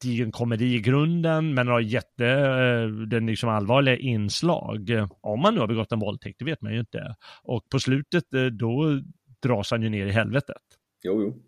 [0.01, 4.89] det är ju en komedi i grunden, men har jätte, eh, den liksom allvarliga inslag.
[5.21, 7.15] Om man nu har begått en våldtäkt, det vet man ju inte.
[7.43, 9.01] Och på slutet, eh, då
[9.41, 10.61] dras han ju ner i helvetet.
[11.03, 11.41] Jo, jo.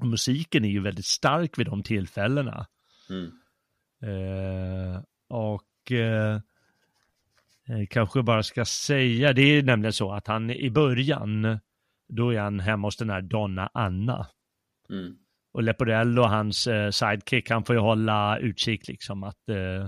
[0.00, 2.66] Och musiken är ju väldigt stark vid de tillfällena.
[3.10, 3.30] Mm.
[4.04, 6.34] Eh, och eh,
[7.68, 11.58] eh, kanske bara ska säga, det är nämligen så att han i början,
[12.08, 14.26] då är han hemma hos den här Donna Anna.
[14.90, 15.16] Mm.
[15.52, 19.84] Och Leporello, hans eh, sidekick, han får ju hålla utkik liksom att eh,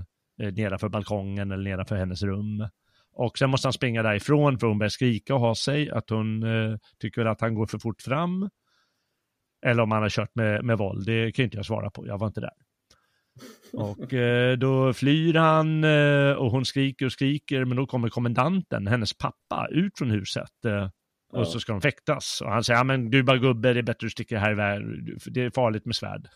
[0.47, 2.67] eh, nedanför balkongen eller nedanför hennes rum.
[3.13, 6.43] Och sen måste han springa därifrån för hon börjar skrika och ha sig, att hon
[6.43, 8.49] eh, tycker att han går för fort fram.
[9.65, 12.17] Eller om han har kört med, med våld, det kan inte jag svara på, jag
[12.17, 12.66] var inte där.
[13.73, 18.87] Och eh, då flyr han eh, och hon skriker och skriker, men då kommer kommendanten,
[18.87, 20.65] hennes pappa, ut från huset.
[20.65, 20.89] Eh,
[21.33, 21.45] och Ja.
[21.45, 22.41] så ska de fäktas.
[22.41, 24.51] Och han säger, ja men du bara gubbe, det är bättre att du sticker här
[24.51, 24.81] iväg,
[25.25, 26.27] det är farligt med svärd.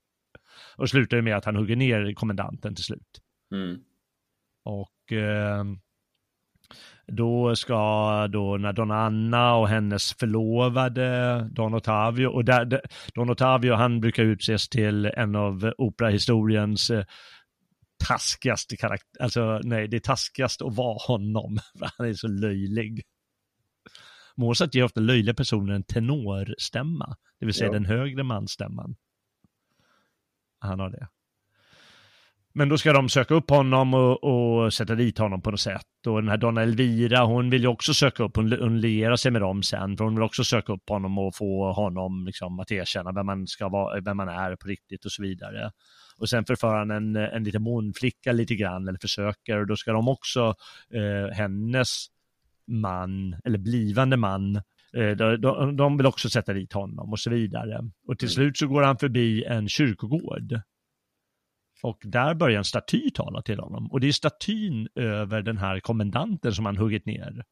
[0.76, 3.20] och slutar med att han hugger ner kommendanten till slut.
[3.52, 3.78] Mm.
[4.64, 5.64] Och eh,
[7.12, 12.80] då ska då när Donna Anna och hennes förlovade Don Ottavio, och där, där,
[13.14, 17.04] Don Ottavio han brukar utses till en av operahistoriens eh,
[18.08, 23.02] taskigaste karaktär, alltså nej, det är taskigast att vara honom, för han är så löjlig.
[24.36, 27.72] Mozart ger ofta löjliga personer en tenorstämma, det vill säga Ja.
[27.72, 28.96] den högre mansstämman.
[30.58, 31.08] Han har det.
[32.58, 36.06] Men då ska de söka upp honom och, och sätta dit honom på något sätt.
[36.06, 39.30] Och den här Donna Elvira, hon vill ju också söka upp, hon, hon lierar sig
[39.30, 42.72] med dem sen, för hon vill också söka upp honom och få honom liksom, att
[42.72, 45.70] erkänna vem man, ska vara, vem man är på riktigt och så vidare.
[46.18, 49.92] Och sen förför han en, en liten månflicka lite grann, eller försöker, och då ska
[49.92, 50.54] de också,
[50.90, 52.06] eh, hennes
[52.66, 54.56] man, eller blivande man,
[54.96, 57.80] eh, de, de, de vill också sätta dit honom och så vidare.
[58.08, 60.60] Och till slut så går han förbi en kyrkogård.
[61.86, 63.92] Och där börjar en staty tala till honom.
[63.92, 67.44] Och det är statyn över den här kommendanten som han huggit ner.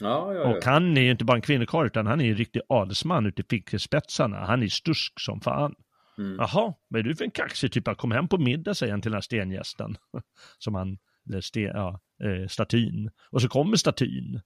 [0.00, 0.56] Ja, ja, ja.
[0.56, 3.26] Och han är ju inte bara en kvinnokarl utan han är ju en riktig adelsman
[3.26, 4.36] ute i fickespetsarna.
[4.36, 5.74] Han är stursk som fan.
[6.18, 6.36] Mm.
[6.38, 7.96] Jaha, vad är du för en kaxig typ?
[7.96, 9.96] Kom hem på middag, säger han till den här stengästen.
[10.58, 13.10] Som han, eller sten, ja, eh, statyn.
[13.30, 14.40] Och så kommer statyn.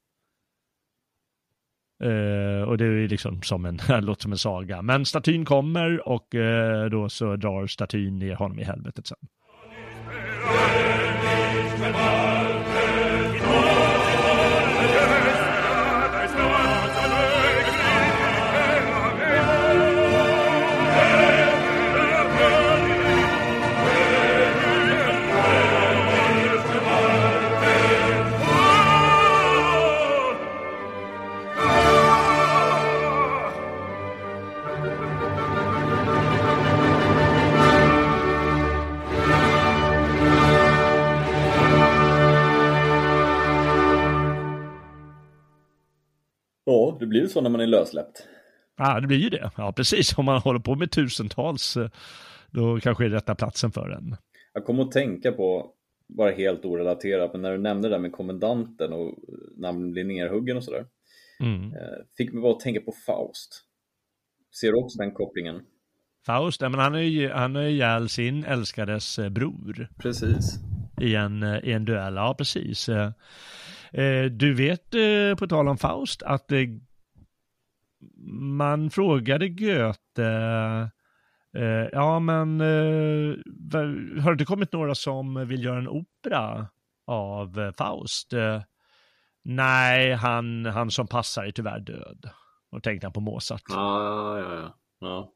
[2.05, 4.82] Uh, och det är ju liksom som en, låter som en saga.
[4.82, 9.18] Men statyn kommer och uh, då så drar statyn ner honom i helvetet sen.
[46.98, 48.26] blir så när man är lösläppt.
[48.76, 49.50] Ja, det blir ju det.
[49.56, 50.18] Ja, precis.
[50.18, 51.90] Om man håller på med tusentals, eh,
[52.50, 54.16] då kanske är rätta platsen för en.
[54.54, 55.70] Jag kommer att tänka på,
[56.08, 59.14] bara helt orelaterat, men när du nämnde det där med kommendanten och
[59.56, 60.86] när han blir nerhuggen och sådär.
[61.40, 61.72] Mm.
[61.72, 63.64] Eh, Fick mig bara att tänka på Faust.
[64.60, 65.60] Ser du också den kopplingen?
[66.26, 70.58] Faust, ja, men han är ju han är ihjäl sin älskades eh, bror Precis.
[71.00, 72.14] i en, eh, i en duell.
[72.14, 72.88] Ja, precis.
[73.93, 76.61] Eh, Du vet, eh, på tal om Faust, att eh,
[78.41, 80.91] man frågade Goethe,
[81.93, 82.61] ja men
[84.20, 86.68] har det kommit några som vill göra en opera
[87.07, 88.32] av Faust?
[89.45, 92.30] Nej, han, han som passar är tyvärr död.
[92.70, 93.62] Och tänkte han på Mozart.
[93.68, 94.74] Ja, ja, ja.
[95.01, 95.32] ja.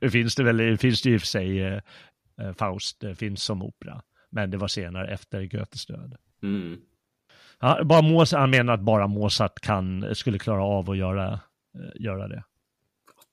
[0.00, 1.80] Det finns det väl, det finns det i och för sig,
[2.58, 4.02] Faust finns som opera.
[4.30, 6.16] Men det var senare efter Goethes död.
[6.42, 6.80] Mm.
[7.60, 12.02] Ja, bara Mozart, han menar att bara Mozart kan, skulle klara av att göra, eh,
[12.02, 12.44] göra det.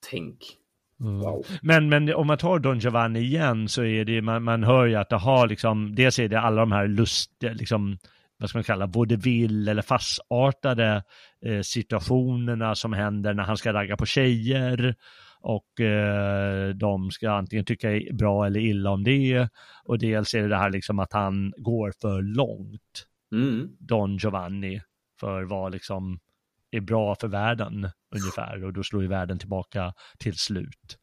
[0.10, 0.38] Tänk.
[1.00, 1.20] Mm.
[1.20, 1.46] Wow.
[1.62, 4.96] Men, men om man tar Don Giovanni igen så är det, man, man hör ju
[4.96, 7.98] att det har liksom, dels är det alla de här lust, liksom,
[8.38, 11.04] vad ska man kalla, vaudeville eller farsartade
[11.46, 14.96] eh, situationerna som händer när han ska ragga på tjejer
[15.42, 19.50] och eh, de ska antingen tycka bra eller illa om det
[19.84, 23.70] och dels är det det här liksom att han går för långt, Mm.
[23.80, 24.82] Don Giovanni,
[25.20, 26.20] för vad liksom
[26.72, 30.98] är bra för världen ungefär och då slår ju världen tillbaka till slut.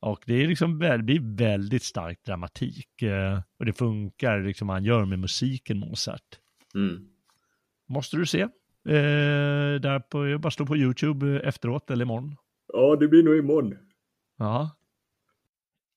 [0.00, 4.68] Och det är liksom väl, det blir väldigt stark dramatik eh, och det funkar liksom
[4.68, 6.38] vad han gör med musiken Mozart.
[6.74, 7.08] Mm.
[7.88, 8.40] Måste du se.
[8.88, 12.36] Eh, där på, jag bara står på YouTube efteråt eller imorgon.
[12.72, 13.76] Ja, det blir nog imorgon.
[14.38, 14.70] Ja.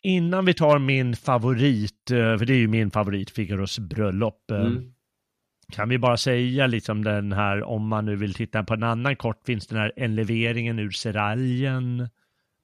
[0.01, 4.51] Innan vi tar min favorit, eh, för det är ju min favorit, Figaros bröllop.
[4.51, 4.93] eh, Mm.
[5.73, 9.15] Kan vi bara säga liksom den här, om man nu vill titta på en annan
[9.15, 11.99] kort, finns den här enleveringen ur seraljen,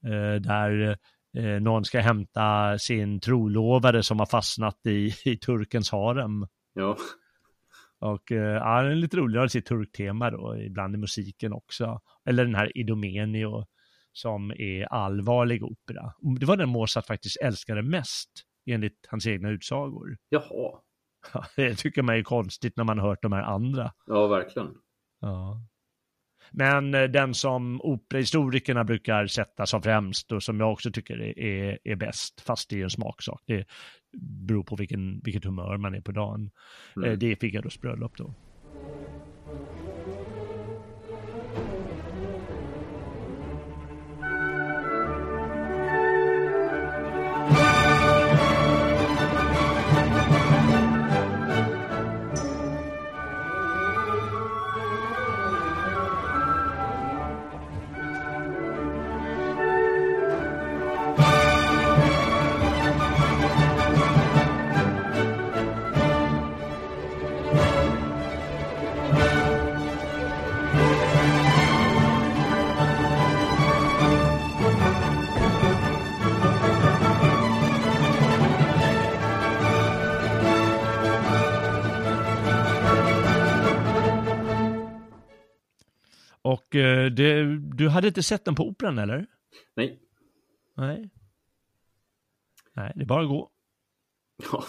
[0.04, 0.98] eh, där
[1.36, 6.46] eh, någon ska hämta sin trolovade som har fastnat i, i turkens harem.
[6.74, 6.96] Ja.
[7.98, 12.00] Och eh, ja, den är lite roligare sitt turktema då, ibland i musiken också.
[12.28, 13.66] Eller den här Idomeneo
[14.12, 16.12] som är allvarlig opera.
[16.40, 18.30] Det var den Mozart faktiskt älskade mest,
[18.66, 20.16] enligt hans egna utsagor.
[20.28, 20.80] Jaha.
[21.32, 23.92] Ja, Det tycker man är konstigt när man hört de här andra.
[24.06, 24.74] Ja, verkligen.
[25.20, 25.60] Ja.
[26.50, 31.38] Men eh, den som operahistorikerna brukar sätta som främst och som jag också tycker är,
[31.38, 33.64] är, är bäst, fast det är en smaksak, det
[34.46, 36.50] beror på vilken, vilket humör man är på dagen,
[36.96, 37.10] Mm.
[37.10, 38.34] Eh, det är Figaros bröllop då.
[87.10, 89.26] Det, du hade inte sett den på operan eller?
[89.74, 90.00] Nej.
[90.74, 91.10] Nej.
[92.72, 93.50] Nej, det är bara att gå
[94.52, 94.64] Ja,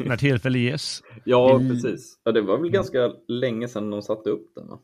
[0.00, 1.02] när tillfälle ges.
[1.24, 2.18] ja I- precis.
[2.24, 4.80] Ja, det var väl ganska länge sedan de satte upp den, va?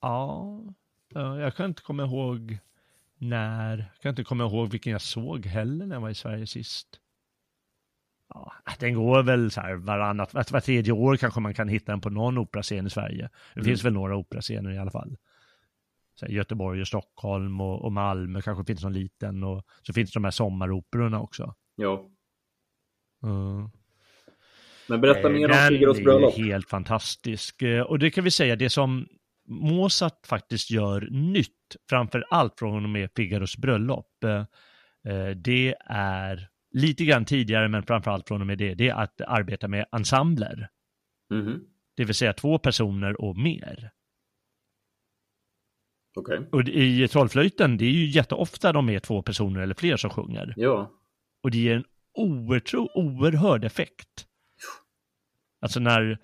[0.00, 0.60] Ja,
[1.08, 2.58] ja, jag kan inte komma ihåg
[3.18, 6.46] när, jag kan inte komma ihåg vilken jag såg heller när jag var i Sverige
[6.46, 7.00] sist.
[8.28, 11.92] Ja, den går väl så här varannat, var, var tredje år kanske man kan hitta
[11.92, 13.30] den på någon operascen i Sverige.
[13.54, 15.16] Det finns väl några operascener i alla fall.
[16.28, 20.30] Göteborg och Stockholm och, och Malmö kanske finns någon liten och så finns de här
[20.30, 21.54] sommaroperorna också.
[21.76, 22.06] Ja.
[23.22, 23.70] Mm.
[24.88, 26.36] Men berätta mer om Den Figaros är bröllop.
[26.36, 27.62] helt fantastisk.
[27.62, 29.06] Eh, Och det kan vi säga, det som
[29.48, 31.52] Mozart faktiskt gör nytt,
[31.90, 34.44] framför allt från och med Figaros bröllop, eh,
[35.14, 38.94] eh, det är lite grann tidigare, men framför allt från och med det, det är
[38.94, 40.68] att arbeta med ensembler.
[41.30, 41.60] Mhm.
[41.96, 43.90] Det vill säga två personer och mer.
[46.16, 46.48] Okej.
[46.52, 50.54] Och i Trollflöjten, det är ju jätteofta de är två personer eller fler som sjunger.
[50.56, 50.90] Ja.
[51.42, 54.26] Och det ger en oertro, oerhörd effekt.
[55.60, 56.18] Alltså när,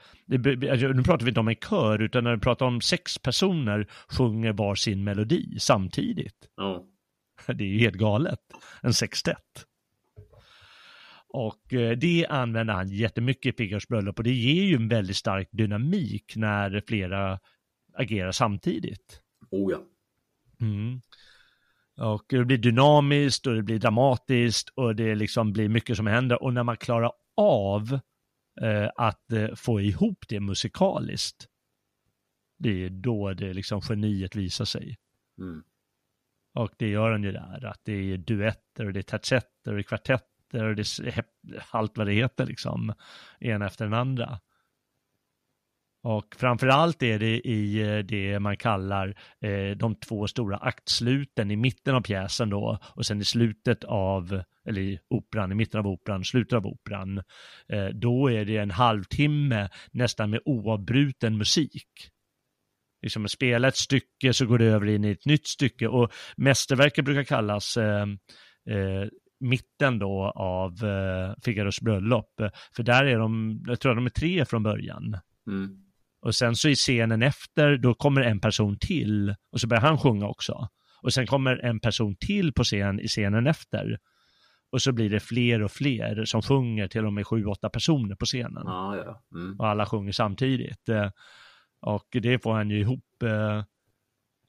[0.70, 3.90] alltså nu pratar vi inte om en kör, utan när vi pratar om sex personer
[4.08, 6.48] sjunger var sin melodi samtidigt.
[6.56, 6.86] Ja.
[7.46, 8.40] Det är ju helt galet.
[8.82, 9.66] En sextett.
[11.28, 15.16] Och eh, det använder han jättemycket i Figaros bröllop och det ger ju en väldigt
[15.16, 17.38] stark dynamik när flera
[17.94, 19.21] agerar samtidigt.
[19.52, 19.82] Oh ja.
[20.60, 21.00] Mm.
[21.96, 26.42] Och det blir dynamiskt och det blir dramatiskt och det liksom blir mycket som händer.
[26.42, 27.98] Och när man klarar av
[28.60, 31.48] eh, att eh, få ihop det musikaliskt,
[32.58, 34.98] det är då det liksom geniet visar sig.
[35.38, 35.62] Mm.
[36.54, 39.74] Och det gör han ju där, att det är duetter och det är tercetter och
[39.74, 41.24] det är kvartetter och det är
[41.70, 42.94] allt vad det heter liksom,
[43.38, 44.40] en efter den andra.
[46.04, 51.56] Och framförallt är det i eh, det man kallar eh, de två stora aktsluten i
[51.56, 55.86] mitten av pjäsen då och sen i slutet av, eller i operan, i mitten av
[55.86, 57.18] operan, slutet av operan.
[57.68, 62.10] Eh, då är det en halvtimme nästan med oavbruten musik.
[63.02, 67.04] Liksom spela ett stycke så går det över in i ett nytt stycke och mästerverket
[67.04, 68.06] brukar kallas eh,
[68.68, 69.08] eh,
[69.40, 72.40] mitten då av eh, Figaros bröllop.
[72.76, 75.16] För där är de, jag tror de är tre från början.
[75.46, 75.91] Mm.
[76.22, 79.98] Och sen så i scenen efter, då kommer en person till och så börjar han
[79.98, 80.68] sjunga också.
[81.02, 83.98] Och sen kommer en person till på scen i scenen efter.
[84.72, 88.14] Och så blir det fler och fler som sjunger, till och med sju, åtta personer
[88.14, 88.68] på scenen.
[88.68, 89.22] Ah, ja.
[89.34, 89.60] Mm.
[89.60, 90.88] Och alla sjunger samtidigt.
[90.88, 91.10] Eh,
[91.80, 93.58] Och det får han ju ihop eh,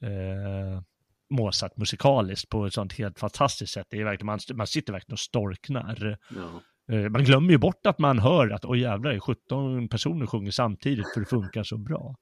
[0.09, 0.81] eh,
[1.29, 3.87] Mozart musikaliskt på ett sånt helt fantastiskt sätt.
[3.89, 6.17] Det är verkligen, man, man sitter verkligen och storknar.
[6.35, 6.61] Ja.
[6.91, 10.25] Eh, Man glömmer ju bort att man hör att oj jävlar, det är 17 personer
[10.25, 12.15] sjunger samtidigt för det funkar så bra.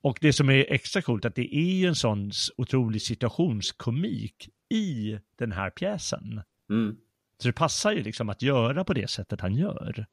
[0.00, 5.18] Och det som är extra coolt att det är ju en sån otrolig situationskomik i
[5.38, 6.42] den här pjäsen.
[6.70, 6.96] Mm.
[7.38, 10.06] Så det passar ju liksom att göra på det sättet han gör.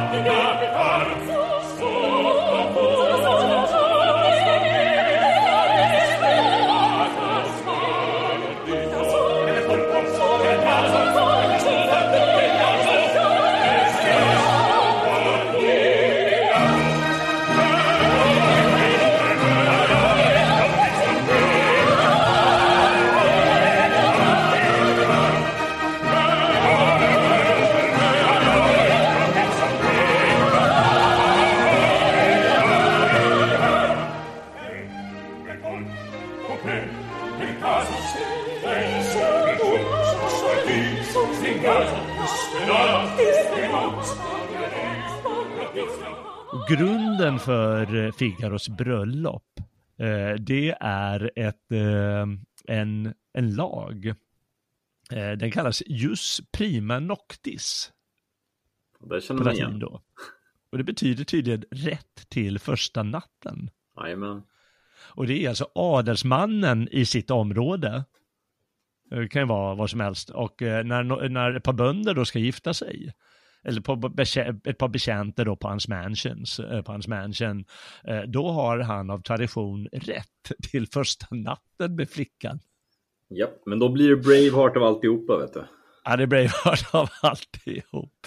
[0.00, 0.55] Och
[46.68, 49.60] grunden för eh, Figaros bröllop,
[49.98, 52.26] eh, det är ett, eh,
[52.76, 54.14] en, en lag.
[55.38, 57.92] Den kallas jus prima noctis
[59.00, 59.78] Det känner man igen.
[59.78, 60.02] då.
[60.72, 63.70] Och det betyder tydligen rätt till första natten.
[64.00, 64.42] Jajamän.
[64.98, 68.04] Och det är alltså adelsmannen i sitt område.
[69.10, 70.30] Det kan ju vara vad som helst.
[70.30, 73.12] Och när, när ett par bönder då ska gifta sig,
[73.66, 73.92] eller på
[74.64, 77.64] ett par betjänter då på hans mansions, eh, på hans mansion,
[78.04, 82.60] eh, då har han av tradition rätt till första natten med flickan.
[83.30, 85.64] Japp, men då blir det Braveheart av alltihopa vet du.
[86.04, 88.26] Ja, det är Braveheart av alltihop.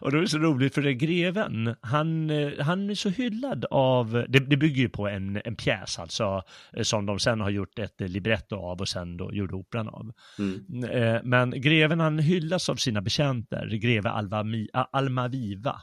[0.00, 3.64] Och då är det så roligt för det greven, han, eh, han är så hyllad
[3.70, 6.42] av, det, det bygger ju på en, en pjäs alltså,
[6.72, 9.88] eh, som de sen har gjort ett eh, libretto av och sen då gjorde operan
[9.88, 10.12] av.
[10.38, 11.20] Mm.
[11.24, 15.82] Men greven han hyllas av sina betjänter, greve Alvami, Almaviva.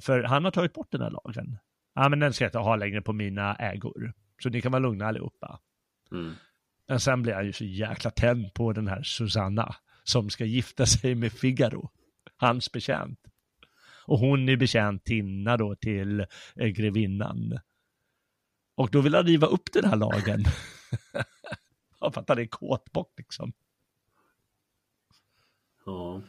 [0.00, 1.58] För han har tagit bort den här lagen.
[1.94, 4.12] Ja men den ska jag inte ha längre på mina ägor.
[4.42, 5.58] Så ni kan vara lugna allihopa.
[6.12, 6.32] Mm.
[6.88, 9.74] Men sen blir han ju så jäkla tänd på den här Susanna
[10.08, 11.90] som ska gifta sig med Figaro,
[12.36, 13.20] hans betjänt.
[14.06, 16.20] Och hon är betjänt Tinna då till
[16.56, 17.58] eh, grevinnan.
[18.74, 20.44] Och då vill han riva upp den här lagen.
[22.00, 23.52] Ja, för att han är kåtbock liksom.
[25.86, 26.22] Ja.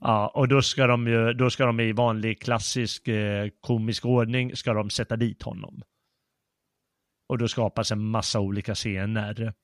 [0.00, 4.56] Ja, och då ska de ju, då ska de i vanlig klassisk eh, komisk ordning,
[4.56, 5.82] ska de sätta dit honom.
[7.26, 9.54] Och då skapas en massa olika scener.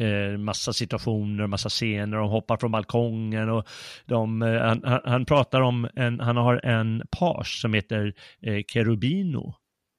[0.00, 3.68] Eh, massa situationer, massa scener, de hoppar från balkongen och
[4.06, 9.54] de, eh, han, han, pratar om en, han har en page som heter eh, Cherubino.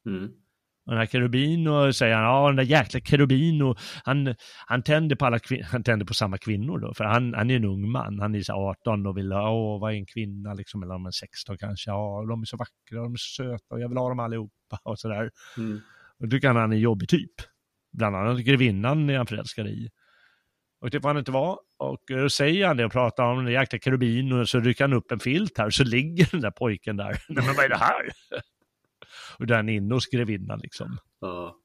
[0.05, 0.31] Mm.
[0.85, 4.35] Och den här Cherubino säger han, ja den där jäkla Cherubino, han,
[4.65, 5.39] han tänder på alla
[5.71, 8.41] han tänder på samma kvinnor då, för han, han är en ung man, han är
[8.41, 11.89] så 18 och vill, åh vad är en kvinna liksom, eller om en 16 kanske,
[11.89, 14.79] ja de är så vackra, de är så söta och jag vill ha dem allihopa
[14.83, 15.31] och sådär.
[15.57, 15.79] Mm.
[16.19, 17.50] Och tycker han han är en jobbig typ.
[17.91, 19.89] Bland annat grevinnan är han förälskad i.
[20.81, 21.57] Och det får han inte vara.
[21.77, 24.93] Och då säger han det och pratar om den jäkla Cherubino och så rycker han
[24.93, 27.11] upp en filt här och så ligger den där pojken där.
[27.29, 28.01] Nej men vad är det här?
[29.39, 31.55] och där är han inne hos grevinnan liksom Ja.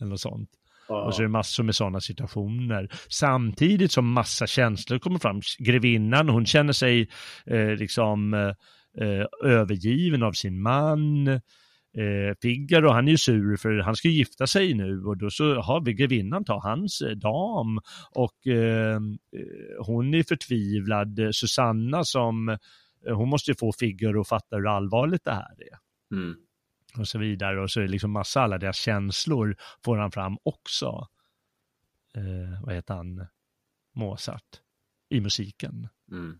[0.00, 0.50] eller något sånt.
[0.88, 1.04] Ja.
[1.04, 2.88] Och så är det massor med sådana situationer.
[3.08, 5.40] Samtidigt som massa känslor kommer fram.
[5.58, 7.08] Grevinnan, hon känner sig
[7.46, 11.26] eh, liksom eh, övergiven av sin man.
[11.96, 15.60] Eh, Figaro, han är ju sur för han ska gifta sig nu och då så
[15.60, 17.80] har vi grevinnan ta hans eh, dam
[18.10, 19.00] och eh,
[19.86, 21.20] hon är förtvivlad.
[21.32, 25.78] Susanna som, eh, hon måste ju få Figaro att fatta hur allvarligt det här är
[26.16, 26.34] Mm.
[26.98, 27.62] och så vidare.
[27.62, 31.08] Och så är det liksom massa alla deras känslor får han fram också.
[32.14, 33.26] Eh, vad heter han?
[33.94, 34.60] Mozart.
[35.08, 35.88] I musiken.
[36.10, 36.38] Mm.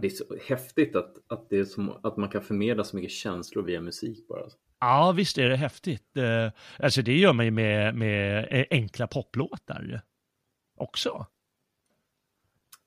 [0.00, 3.10] Det är så häftigt att, att, det är som, att man kan förmedla så mycket
[3.10, 4.42] känslor via musik bara.
[4.80, 6.16] Ja, visst är det häftigt.
[6.16, 10.00] Eh, alltså det gör man ju med, med eh, enkla poplåtar
[10.76, 11.26] också.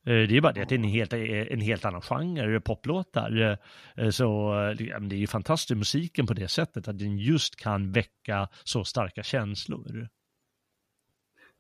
[0.06, 3.60] Eh, Det är bara det att det är en helt, en helt annan genre, poplåtar.
[3.98, 7.56] Eh, Så ja, men det är ju fantastiskt musiken på det sättet att den just
[7.56, 10.10] kan väcka så starka känslor.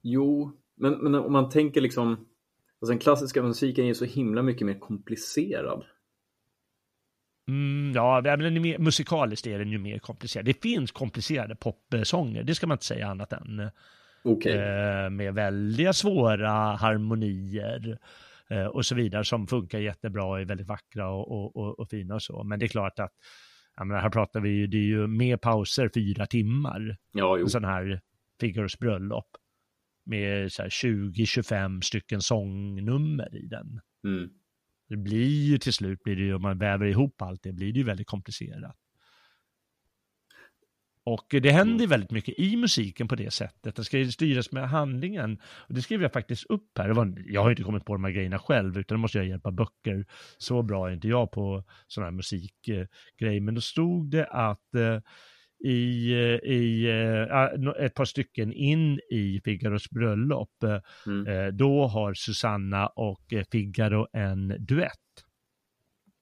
[0.01, 2.27] Jo, men, men om man tänker liksom,
[2.83, 5.85] alltså den klassiska musiken är ju så himla mycket mer komplicerad.
[7.47, 10.45] Mm, ja, men mer, musikaliskt är den ju mer komplicerad.
[10.45, 13.69] Det finns komplicerade popsånger, det ska man inte säga annat än.
[14.23, 14.53] Okej.
[14.53, 17.99] Eh, med väldigt svåra harmonier
[18.49, 21.89] eh, och så vidare som funkar jättebra och är väldigt vackra och, och, och, och
[21.89, 22.43] fina och så.
[22.43, 23.13] Men det är klart att,
[23.75, 26.97] jag menar, här pratar vi ju, det är ju med pauser fyra timmar.
[27.11, 27.43] Ja, jo.
[27.43, 28.01] En sån här
[28.39, 29.27] Figaros bröllop.
[30.05, 33.81] Med så här 20-25 stycken sångnummer i den.
[34.07, 34.29] Mm.
[34.89, 37.73] Det blir ju till slut, blir det ju, om man väver ihop allt det, blir
[37.73, 38.75] det ju väldigt komplicerat.
[41.05, 43.75] Och det händer ju väldigt mycket i musiken på det sättet.
[43.75, 45.39] Det ska ju styras med handlingen.
[45.43, 47.13] Och det skrev jag faktiskt upp här.
[47.27, 50.05] Jag har inte kommit på de här grejerna själv, utan det måste jag hjälpa böcker.
[50.37, 53.39] Så bra är inte jag på sådana här musikgrejer.
[53.41, 54.99] Men då stod det att eh,
[55.63, 61.27] i, i eh, ett par stycken in i Figaros bröllop, eh, Mm.
[61.27, 64.99] Eh, då har Susanna och Figaro en duett.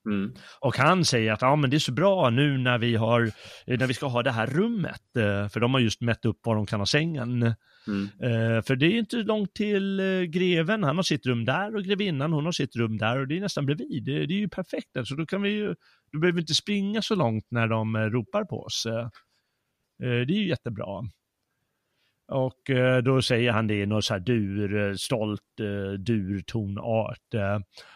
[0.05, 0.33] Mm.
[0.59, 3.31] Och han säger att ja, men det är så bra nu när vi, har,
[3.65, 5.01] när vi ska ha det här rummet,
[5.53, 7.53] för de har just mätt upp var de kan ha sängen.
[7.87, 8.63] Mm.
[8.63, 12.45] För det är inte långt till greven, han har sitt rum där och grevinnan hon
[12.45, 14.03] har sitt rum där och det är nästan bredvid.
[14.03, 15.75] Det, det är ju perfekt, alltså då kan vi ju,
[16.11, 18.87] då behöver vi inte springa så långt när de ropar på oss.
[20.01, 21.03] Eh, det är ju jättebra.
[22.27, 25.41] Och eh, då säger han det i någon så här dur, eh, stolt
[25.97, 27.33] durtonart.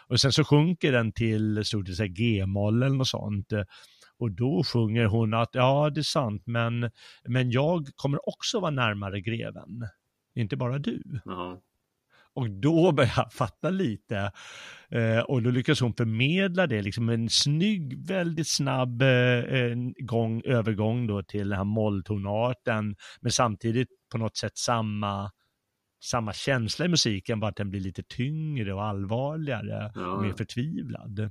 [0.08, 3.52] Och sen så sjunker den till stort sett G-moll eller något sånt.
[4.18, 6.90] Och då sjunger hon att ja, det är sant, men,
[7.24, 9.88] men jag kommer också vara närmare greven.
[10.34, 11.02] Inte bara du.
[11.24, 11.60] Ja.
[12.36, 14.32] Och då börjar jag fatta lite.
[14.88, 19.08] Eh, och då lyckas hon förmedla det, liksom en snygg, väldigt snabb eh,
[19.98, 22.96] gång, övergång då till den här molltonarten.
[23.20, 25.30] Men samtidigt på något sätt samma,
[26.04, 30.06] samma känsla i musiken, bara att den blir lite tyngre och allvarligare Ja.
[30.06, 31.30] och mer förtvivlad.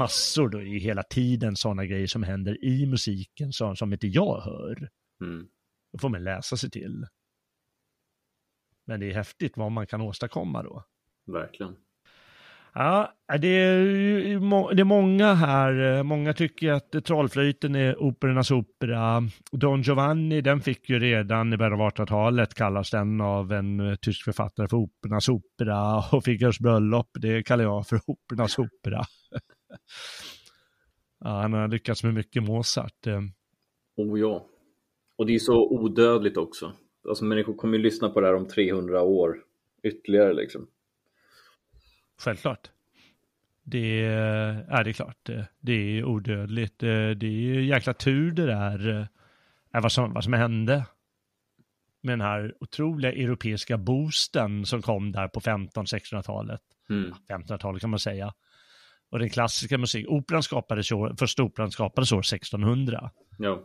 [0.00, 4.40] massor då i hela tiden sådana grejer som händer i musiken som, som inte jag
[4.40, 4.88] hör.
[5.20, 5.48] Mm.
[5.92, 7.06] Då får man läsa sig till.
[8.86, 10.84] Men det är häftigt vad man kan åstadkomma då.
[11.26, 11.76] Verkligen.
[12.74, 19.22] Ja, det är, det är många här, många tycker att Trollflöjten är operornas opera.
[19.52, 23.94] Don Giovanni, den fick ju redan i början av 1800-talet kallas den av en eh,
[23.94, 29.04] tysk författare för operornas opera och Figaros bröllop, det kallar jag för operornas opera.
[31.20, 33.06] ja, han har lyckats med mycket Mozart.
[33.06, 33.20] eh.
[33.96, 34.46] Oh ja.
[35.16, 36.72] Och det är så odödligt också.
[37.08, 39.36] Alltså människor kommer ju lyssna på det här om 300 år
[39.82, 40.66] ytterligare liksom.
[42.18, 42.70] Självklart.
[43.62, 45.28] Det är, ja, det är klart.
[45.60, 46.78] det- är odödligt.
[46.78, 48.88] Det det är ju jäkla tur det där.
[49.00, 49.06] eh,
[49.72, 50.86] är Vad som, vad som hände.
[52.02, 56.60] Med den här otroliga europeiska boosten som kom där på 1500-1600-talet.
[56.90, 57.14] Mm.
[57.28, 58.34] 1500-talet kan man säga.
[59.10, 63.10] Och den klassiska musik, operan skapades år, första operan skapades år 1600.
[63.38, 63.62] Ja.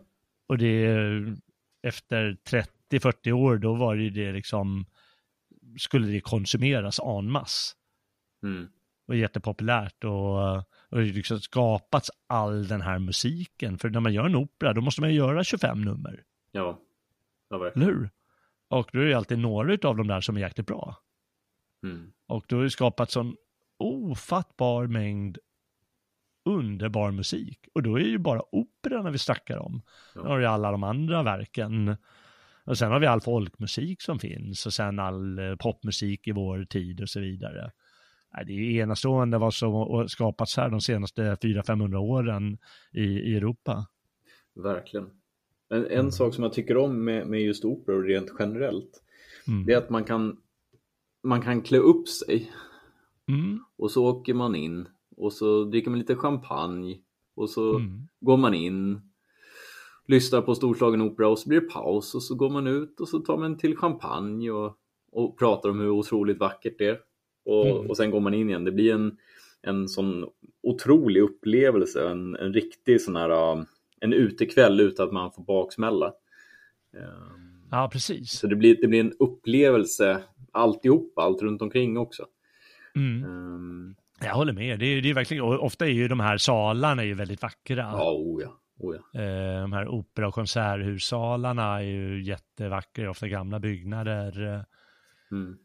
[0.48, 0.98] Och det
[1.84, 2.38] efter
[2.92, 4.86] 30-40 år då var det ju det liksom
[5.80, 7.76] skulle det konsumeras en masse.
[8.44, 8.68] Mm.
[9.08, 10.56] Och jättepopulärt och,
[10.90, 13.78] och det liksom skapats all den här musiken.
[13.78, 16.82] För när man gör en opera då måste man göra 25 nummer, Ja.
[17.50, 17.90] Ja, verkligen.
[17.90, 18.10] eller hur?
[18.68, 20.96] Och då är det alltid några av dem där som är jäkligt bra.
[21.84, 22.12] Mm.
[22.28, 23.36] Och då har det skapats sån
[23.78, 25.38] ofattbar mängd
[26.46, 27.60] underbar musik.
[27.74, 29.82] Och då är ju bara operorna vi snackar om.
[30.16, 30.22] Ja.
[30.22, 31.98] Då har vi alla de andra verken.
[32.66, 36.66] Och sen har vi all folkmusik som finns och sen all eh, popmusik i vår
[36.66, 37.72] tid och så vidare.
[38.46, 42.58] Det är enastående vad som skapats här de senaste 400-500 åren
[42.92, 43.86] i, i Europa.
[44.56, 45.10] Verkligen.
[45.70, 49.02] En, en sak som jag tycker om med, med just operor rent generellt,
[49.48, 49.66] Mm.
[49.66, 50.38] det är att man kan,
[51.24, 52.52] man kan klä upp sig
[53.28, 53.60] Mm.
[53.78, 54.88] och så åker man in
[55.18, 56.98] och så dricker man lite champagne
[57.36, 58.08] och så Mm.
[58.20, 59.02] går man in,
[60.08, 63.08] lyssnar på storslagen opera och så blir det paus och så går man ut och
[63.08, 64.78] så tar man till champagne och,
[65.12, 67.00] och pratar om hur otroligt vackert det är.
[67.46, 67.90] Och, Mm.
[67.90, 68.64] och sen går man in igen.
[68.64, 69.18] Det blir en,
[69.62, 70.26] en sån
[70.64, 73.66] otrolig upplevelse, en, en riktig sån här, um,
[74.00, 76.14] en utekväll utan att man får baksmälla.
[76.94, 77.42] Ehm,
[77.72, 78.32] Ja, precis.
[78.40, 82.26] Så det blir, det blir en upplevelse alltihopa, allt runt omkring också.
[82.96, 83.24] Mm.
[83.24, 84.80] Ehm, Jag håller med.
[84.80, 87.78] Det är, det är verkligen, ofta är ju de här salarna är ju väldigt vackra.
[87.78, 88.60] Ja, oh ja.
[88.80, 89.22] Oh ja.
[89.22, 94.66] Eh, De här opera och konserthussalarna är ju jättevackra, ofta gamla byggnader.
[95.32, 95.58] Mm.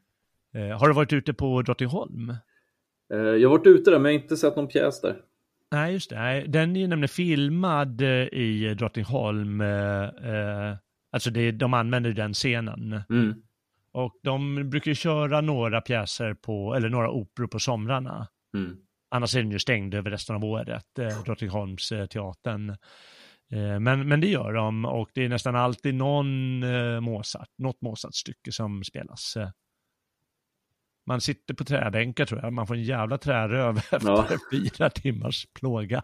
[0.55, 2.31] Eh, Har du varit ute på Drottningholm?
[3.13, 5.17] Eh, Jag har varit ute där men jag har inte sett någon pjäs där.
[5.73, 6.17] Nej, just det.
[6.19, 9.61] Nej, Den är ju nämligen filmad eh, i Drottningholm.
[9.61, 10.77] eh, eh,
[11.13, 13.01] Alltså det, de använder den scenen.
[13.11, 13.35] Mm.
[13.93, 18.29] Och de brukar ju köra några pjäser på, eller några operor på somrarna.
[18.55, 18.77] Mm.
[19.11, 22.71] Annars är den ju stängd över resten av året, eh, Drottningholms eh, teatern.
[23.53, 27.81] Eh, men, men det gör de och det är nästan alltid någon eh, Mozart, något
[27.81, 29.37] Mozart-stycke som spelas.
[29.37, 29.49] Eh,
[31.07, 34.29] Man sitter på träbänkar tror jag, man får en jävla träröv efter Ja.
[34.53, 36.03] fyra timmars plåga.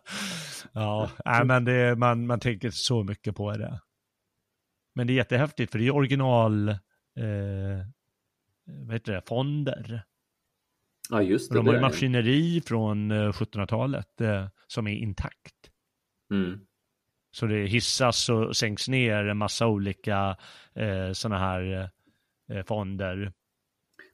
[0.73, 3.81] Ja, nej, men det, man, man tänker så mycket på det.
[4.95, 6.77] Men det är jättehäftigt för det är original,
[7.17, 7.87] eh,
[8.65, 10.03] vad heter det, fonder.
[11.11, 11.57] Ja, just det.
[11.57, 15.55] De har ju maskineri från eh, 1700-talet eh, som är intakt.
[16.31, 16.61] Mm.
[17.31, 20.37] Så det hissas och sänks ner en massa olika
[20.75, 21.91] eh, sådana här
[22.49, 23.33] eh, fonder.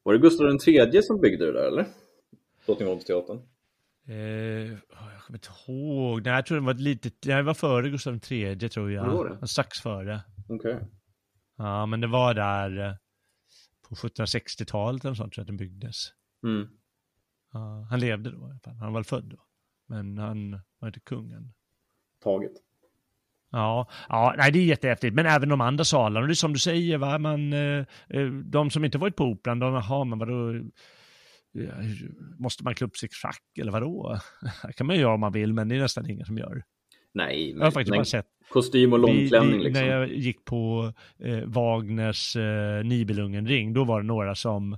[0.03, 1.87] Var det Gustav III som byggde det där eller?
[2.67, 3.41] Drottningholmsteatern?
[4.09, 4.79] Eh, jag
[5.27, 6.23] kommer inte ihåg.
[6.25, 9.05] Nej, jag tror det var ett litet, nej, det var före Gustav III tror jag.
[9.05, 9.49] Det var det?
[9.49, 10.21] Strax före.
[10.49, 10.79] Okej.
[11.57, 12.95] Ja, men det var där eh,
[13.89, 16.13] på 1760-talet eller sånt jag att den byggdes.
[16.45, 16.69] Mm.
[17.53, 18.75] Ja, han levde då i alla fall.
[18.75, 19.43] Han var väl född då.
[19.87, 21.53] Men han var inte kungen.
[22.23, 22.53] Taget.
[23.51, 25.15] Ja, ja, nej det är jättehäftigt.
[25.15, 27.19] Men även de andra salarna, det är som du säger, va?
[27.19, 30.53] Man, eh, eh, de som inte varit på operan, de, jaha, men vadå,
[32.39, 34.19] måste man klä upp sig i frack eller vadå?
[34.67, 36.65] Det kan man göra om man vill, men det är nästan ingen som gör.
[37.15, 39.87] Nej, Jag har men, faktiskt men bara sett, kostym och långklänning liksom.
[39.87, 44.73] när jag gick på eh, Wagners eh, Nibelungenring, då var det några som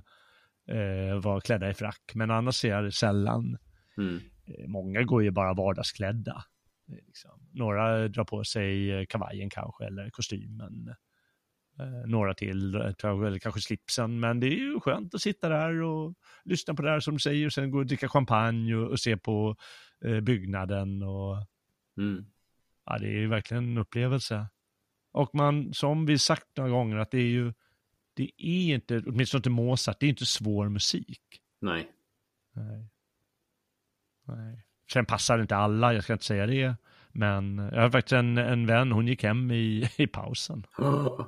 [0.67, 3.57] eh, var klädda i frack, men annars ser jag det sällan.
[3.97, 4.19] Mm.
[4.47, 6.43] Eh, Många går ju bara vardagsklädda.
[6.89, 7.31] Eh, Liksom.
[7.51, 10.95] Några drar på sig eh, kavajen kanske, eller kostymen.
[11.79, 14.19] Eh, några till, eller kanske slipsen.
[14.19, 16.13] Men det är ju skönt att sitta där och
[16.45, 18.99] lyssna på det här som du säger, och sen gå och dricka champagne och, och
[18.99, 19.55] se på
[20.05, 21.03] eh, byggnaden.
[21.03, 21.37] Och,
[21.97, 22.25] Mm.
[22.85, 24.47] Ja, det är ju verkligen en upplevelse.
[25.11, 27.53] Och man, som vi sagt några gånger, att det är ju,
[28.13, 31.41] det är inte, åtminstone inte Mozart, det är inte svår musik.
[31.61, 31.91] Nej.
[32.53, 32.89] Nej.
[34.27, 34.65] Nej.
[34.93, 36.75] Sen passar det inte alla, jag ska inte säga det.
[37.11, 40.65] Men jag har faktiskt en, en vän, hon gick hem i, i pausen.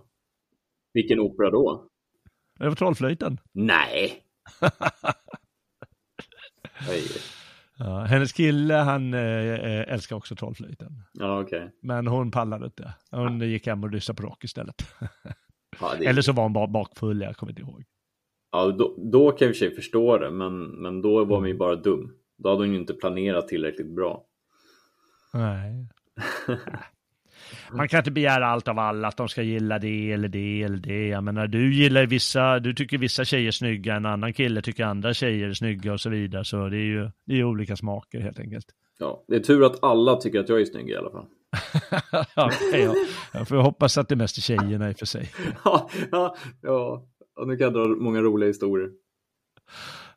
[0.93, 1.89] Vilken opera då?
[2.59, 3.39] Det var Trollflöjten.
[3.51, 4.23] Nej.
[7.79, 11.03] Ja, hennes kille, han eh, älskar också Trollflöjten.
[11.13, 11.71] Ja, okej.
[11.81, 12.93] Men hon pallade inte.
[13.11, 14.75] Hon gick hem och lyssnade på rock istället.
[15.81, 17.83] Ja, det- Eller så var hon bara bakfull, jag kommer inte ihåg.
[18.51, 21.39] Ja, då, då kan jag i och för sig förstå det, men, men då var
[21.39, 22.13] man ju bara dum.
[22.37, 24.23] Då hade hon ju inte planerat tillräckligt bra.
[25.33, 25.87] Nej.
[27.71, 30.77] Man kan inte begära allt av alla, att de ska gilla det eller det eller
[30.77, 31.07] det.
[31.07, 34.85] Jag menar, du gillar vissa, du tycker vissa tjejer är snygga, en annan kille tycker
[34.85, 36.45] andra tjejer är snygga och så vidare.
[36.45, 38.65] Så det är ju det är olika smaker helt enkelt.
[38.99, 41.25] Ja, det är tur att alla tycker att jag är snygg i alla fall.
[42.35, 42.95] ja, ja.
[43.33, 45.31] Jag får hoppas att det mest är tjejerna i och för sig.
[45.63, 47.07] ja, ja, ja.
[47.35, 48.89] Och nu kan jag dra många roliga historier.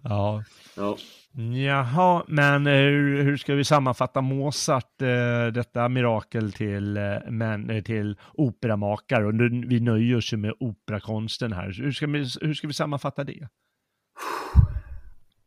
[0.03, 0.45] Ja,
[0.77, 0.97] Ja.
[1.37, 7.85] Jaha, men eh, hur, hur ska vi sammanfatta Mozart, eh, detta mirakel till, eh, men,
[7.85, 9.27] till operamakare?
[9.27, 11.73] Och nu, vi nöjer oss ju med operakonsten här.
[11.83, 13.49] Hur ska vi, hur ska vi sammanfatta det?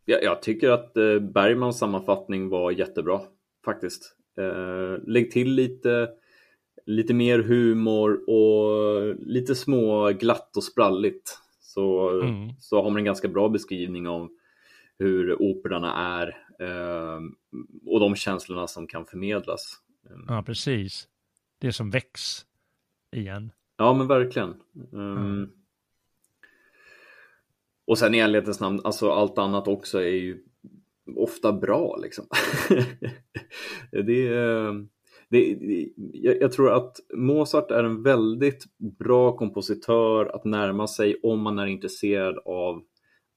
[0.06, 0.94] Jag, jag tycker att
[1.34, 3.22] Bergmans sammanfattning var jättebra
[3.66, 4.16] faktiskt.
[5.08, 6.10] Lägg till lite,
[6.86, 11.40] lite mer humor och lite små glatt och spralligt.
[11.62, 12.50] Så, Mm.
[12.60, 14.30] så har man en ganska bra beskrivning av
[15.00, 16.28] hur operorna är
[16.60, 17.20] eh,
[17.86, 19.80] och de känslorna som kan förmedlas.
[20.28, 21.08] Ja, precis.
[21.60, 22.46] Det som väcks
[23.12, 23.52] igen.
[23.78, 24.54] Ja, men verkligen.
[24.92, 25.52] Um,
[27.86, 30.44] Och sen i ärlighetens namn, alltså allt annat också är ju
[31.16, 32.26] ofta bra liksom.
[33.92, 34.88] det, är,
[35.30, 35.58] det,
[36.40, 38.66] jag tror att Mozart är en väldigt
[39.00, 42.84] bra kompositör att närma sig om man är intresserad av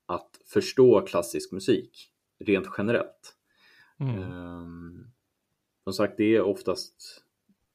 [0.07, 2.11] att förstå klassisk musik
[2.45, 3.35] rent generellt.
[4.01, 4.19] Mm.
[4.33, 5.11] Um,
[5.85, 7.25] som sagt, det är oftast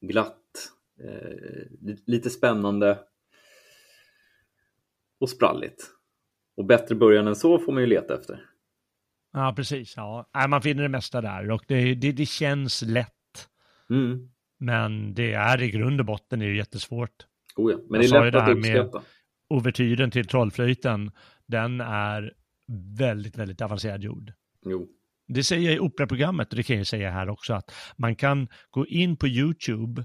[0.00, 2.98] glatt, eh, li- lite spännande
[5.20, 5.90] och spralligt.
[6.56, 8.46] Och bättre början än så får man ju leta efter.
[9.32, 9.96] Ja, precis.
[9.96, 10.30] Ja.
[10.48, 13.48] Man finner det mesta där och det, det, det känns lätt.
[13.90, 14.30] Mm.
[14.58, 17.26] Men det är i grund och botten är det jättesvårt.
[17.56, 17.78] Oh ja.
[17.88, 19.04] Men Jag det är lätt det att här med- uppskatta.
[19.48, 21.10] Ouvertyren till Trollflöjten,
[21.52, 22.32] den är
[22.98, 24.32] väldigt, väldigt avancerad gjord.
[24.64, 24.88] Jo.
[25.28, 28.48] Det säger jag i operaprogrammet och det kan jag säga här också att man kan
[28.70, 30.04] gå in på YouTube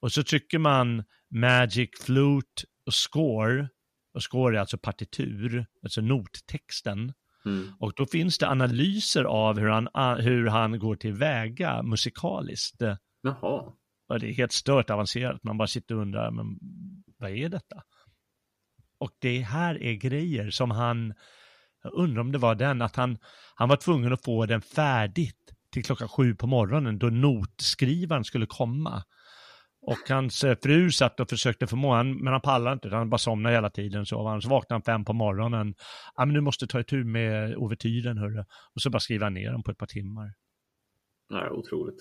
[0.00, 3.68] och så trycker man Magic Flute och Score
[4.14, 7.12] och Score är alltså partitur, alltså nottexten.
[7.44, 7.68] Mm.
[7.78, 9.88] Och då finns det analyser av hur han,
[10.20, 12.82] hur han går tillväga musikaliskt.
[13.22, 13.72] Jaha.
[14.08, 15.44] Och det är helt stört avancerat.
[15.44, 16.58] Man bara sitter och undrar, men
[17.18, 17.82] vad är detta?
[18.98, 21.14] Och det här är grejer som han,
[21.82, 23.18] jag undrar om det var den, att han,
[23.54, 28.46] han var tvungen att få den färdigt till klockan sju på morgonen då notskrivaren skulle
[28.46, 29.02] komma.
[29.82, 33.18] Och hans eh, fru satt och försökte förmå honom, men han pallade inte, han bara
[33.18, 34.06] somnade hela tiden.
[34.06, 35.74] Så han så vaknade han fem på morgonen.
[36.16, 38.44] Ja, men du måste ta itu med ouvertyren, hörru.
[38.74, 40.32] Och så bara skriva ner den på ett par timmar.
[41.30, 41.98] Nej, otroligt.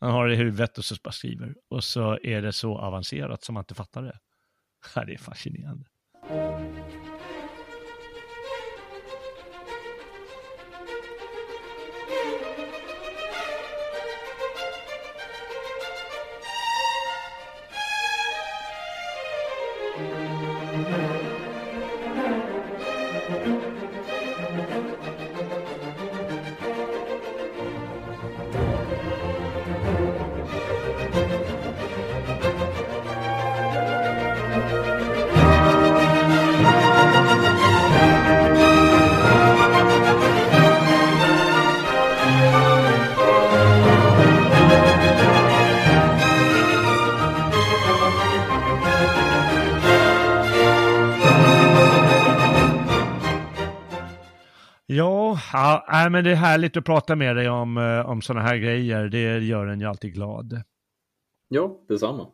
[0.00, 1.54] Han har det i huvudet och så bara skriver.
[1.68, 4.18] Och så är det så avancerat som man inte fattar det.
[4.94, 5.84] Ja, det är fascinerande.
[6.30, 6.79] Ja,
[56.20, 59.08] men det är härligt att prata med dig om, eh, om sådana här grejer.
[59.08, 60.62] Det gör en ju alltid glad.
[61.48, 62.26] Ja, detsamma.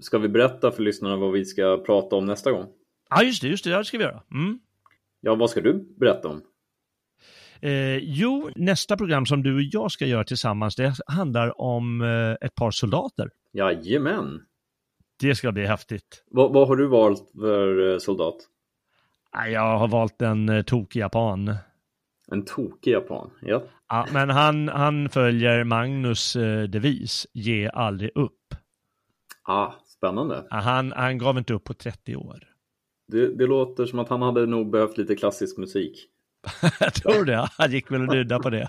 [0.00, 2.66] Ska vi berätta för lyssnarna vad vi ska prata om nästa gång?
[3.10, 4.22] Ja, just det, just det, det ska vi göra.
[4.30, 4.58] Mm.
[5.20, 6.42] Ja, vad ska du berätta om?
[7.60, 12.46] Eh, jo, nästa program som du och jag ska göra tillsammans, det handlar om eh,
[12.46, 13.30] ett par soldater.
[13.52, 14.40] Jajamän.
[15.20, 16.24] Det ska bli häftigt.
[16.30, 18.36] Vad, vad har du valt för eh, soldat?
[19.52, 21.56] Jag har valt en eh, tokig japan.
[22.30, 23.30] En tokig japan?
[23.40, 23.62] Ja.
[23.88, 28.54] Ja, men han, han följer Magnus eh, devis, ge aldrig upp.
[29.42, 30.46] Ah, spännande.
[30.50, 32.48] Ja, Han, han gav inte upp på 30 år.
[33.08, 36.08] Det, det låter som att han hade nog behövt lite klassisk musik.
[36.80, 38.68] Jag tror det, han gick väl och nudda på det.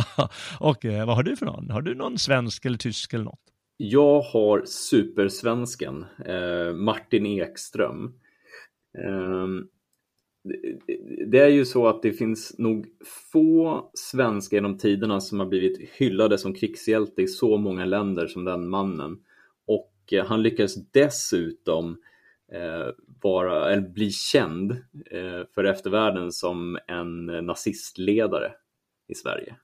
[0.60, 1.70] och eh, vad har du för någon?
[1.70, 3.40] Har du någon svensk eller tysk eller något?
[3.76, 8.12] Jag har supersvensken, eh, Martin Ekström.
[11.26, 12.86] Det- är ju så att det finns nog
[13.32, 18.44] få svenskar genom tiderna som har blivit hyllade som krigshjälte i så många länder som
[18.44, 19.18] den mannen.
[19.66, 21.96] Och eh, han lyckades dessutom
[22.52, 22.92] eh,
[23.22, 24.70] vara, eller bli känd
[25.10, 28.52] eh, för eftervärlden som en nazistledare
[29.08, 29.56] i Sverige.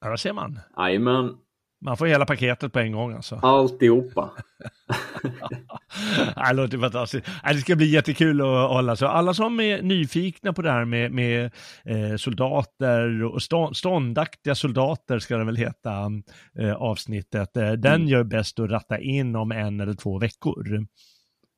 [0.00, 0.60] Ja, vad ser man?
[0.76, 1.36] Jajamän,
[1.80, 3.34] Man får hela paketet på en gång alltså.
[3.42, 4.30] alltihopa.
[6.48, 7.26] det låter fantastiskt.
[7.44, 8.96] Det ska bli jättekul att hålla.
[8.96, 11.50] Så alla som är nyfikna på det här med, med
[11.84, 16.10] eh, soldater och stå, ståndaktiga soldater ska det väl heta
[16.58, 17.56] eh, avsnittet.
[17.56, 18.08] Eh, den Mm.
[18.08, 20.86] gör bäst att ratta in om en eller två veckor.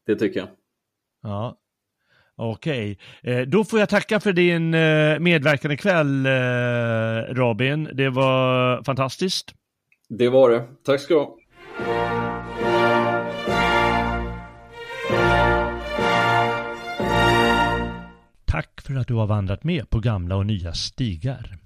[0.07, 0.49] Det tycker jag.
[1.23, 1.57] Ja.
[2.37, 2.99] Okej,
[3.47, 4.71] då får jag tacka för din
[5.23, 6.27] medverkan ikväll
[7.37, 7.89] Robin.
[7.95, 9.55] Det var fantastiskt.
[10.09, 10.65] Det var det.
[10.85, 11.37] Tack ska du ha.
[18.51, 21.59] Tack för att du har vandrat med på gamla och nya stigar.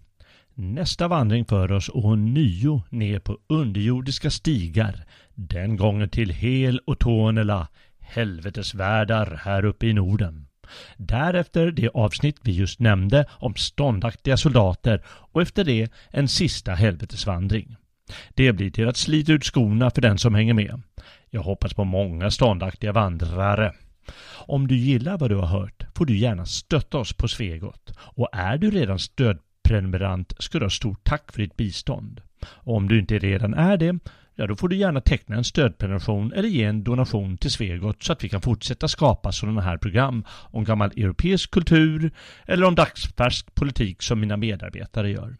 [0.54, 5.04] Nästa vandring för oss ånyo ner på underjordiska stigar.
[5.34, 7.68] Den gången till Hel och Tornela,
[8.00, 10.46] helvetesvärldar här uppe i Norden.
[10.96, 17.76] Därefter det avsnitt vi just nämnde om ståndaktiga soldater och efter det en sista helvetesvandring.
[18.34, 20.82] Det blir till att slita ut skorna för den som hänger med.
[21.30, 23.72] Jag hoppas på många ståndaktiga vandrare.
[24.46, 27.92] Om du gillar vad du har hört får du gärna stötta oss på Svegot.
[27.98, 32.20] Och är du redan stödprenumerant ska du ha stort tack för ditt bistånd.
[32.46, 33.98] Och om du inte redan är det,
[34.34, 38.12] ja då får du gärna teckna en stödprenumeration eller ge en donation till Svegot så
[38.12, 42.10] att vi kan fortsätta skapa sådana här program om gammal europeisk kultur
[42.46, 45.36] eller om dagsfärsk politik som mina medarbetare gör.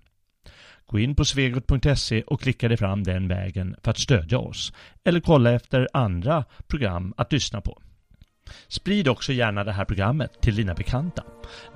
[0.86, 4.72] Gå in på svegot.se och klicka dig fram den vägen för att stödja oss
[5.04, 7.80] eller kolla efter andra program att lyssna på.
[8.68, 11.22] Sprid också gärna det här programmet till dina bekanta.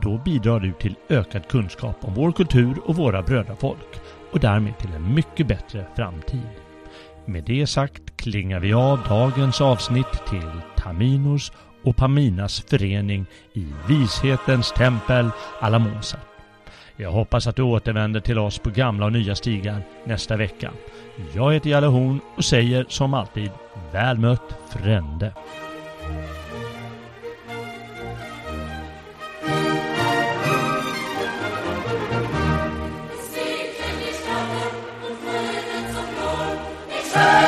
[0.02, 4.00] Då bidrar du till ökad kunskap om vår kultur och våra brödrafolk
[4.32, 6.48] och därmed till en mycket bättre framtid.
[7.24, 14.72] Med det sagt klingar vi av dagens avsnitt till Taminos och Paminas förening i Vishetens
[14.72, 15.30] tempel
[15.60, 16.18] Alamosa.
[16.96, 20.70] Jag hoppas att du återvänder till oss på gamla och nya stigar nästa vecka.
[21.34, 23.50] Jag heter Jalle Horn och säger som alltid
[23.92, 25.32] väl mött frände.
[37.18, 37.47] Bye.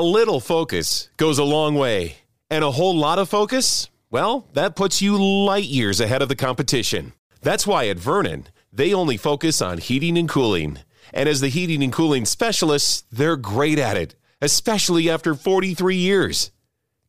[0.00, 4.74] A little focus goes a long way, and a whole lot of focus, well, that
[4.74, 7.12] puts you light years ahead of the competition.
[7.42, 10.78] That's why at Vernon, they only focus on heating and cooling.
[11.12, 16.50] And as the heating and cooling specialists, they're great at it, especially after 43 years.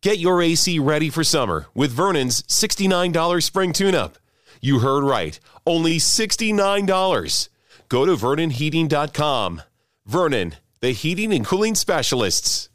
[0.01, 4.17] Get your AC ready for summer with Vernon's $69 spring tune up.
[4.59, 7.49] You heard right, only $69.
[7.87, 9.61] Go to VernonHeating.com.
[10.05, 12.67] Vernon, the heating and cooling specialists.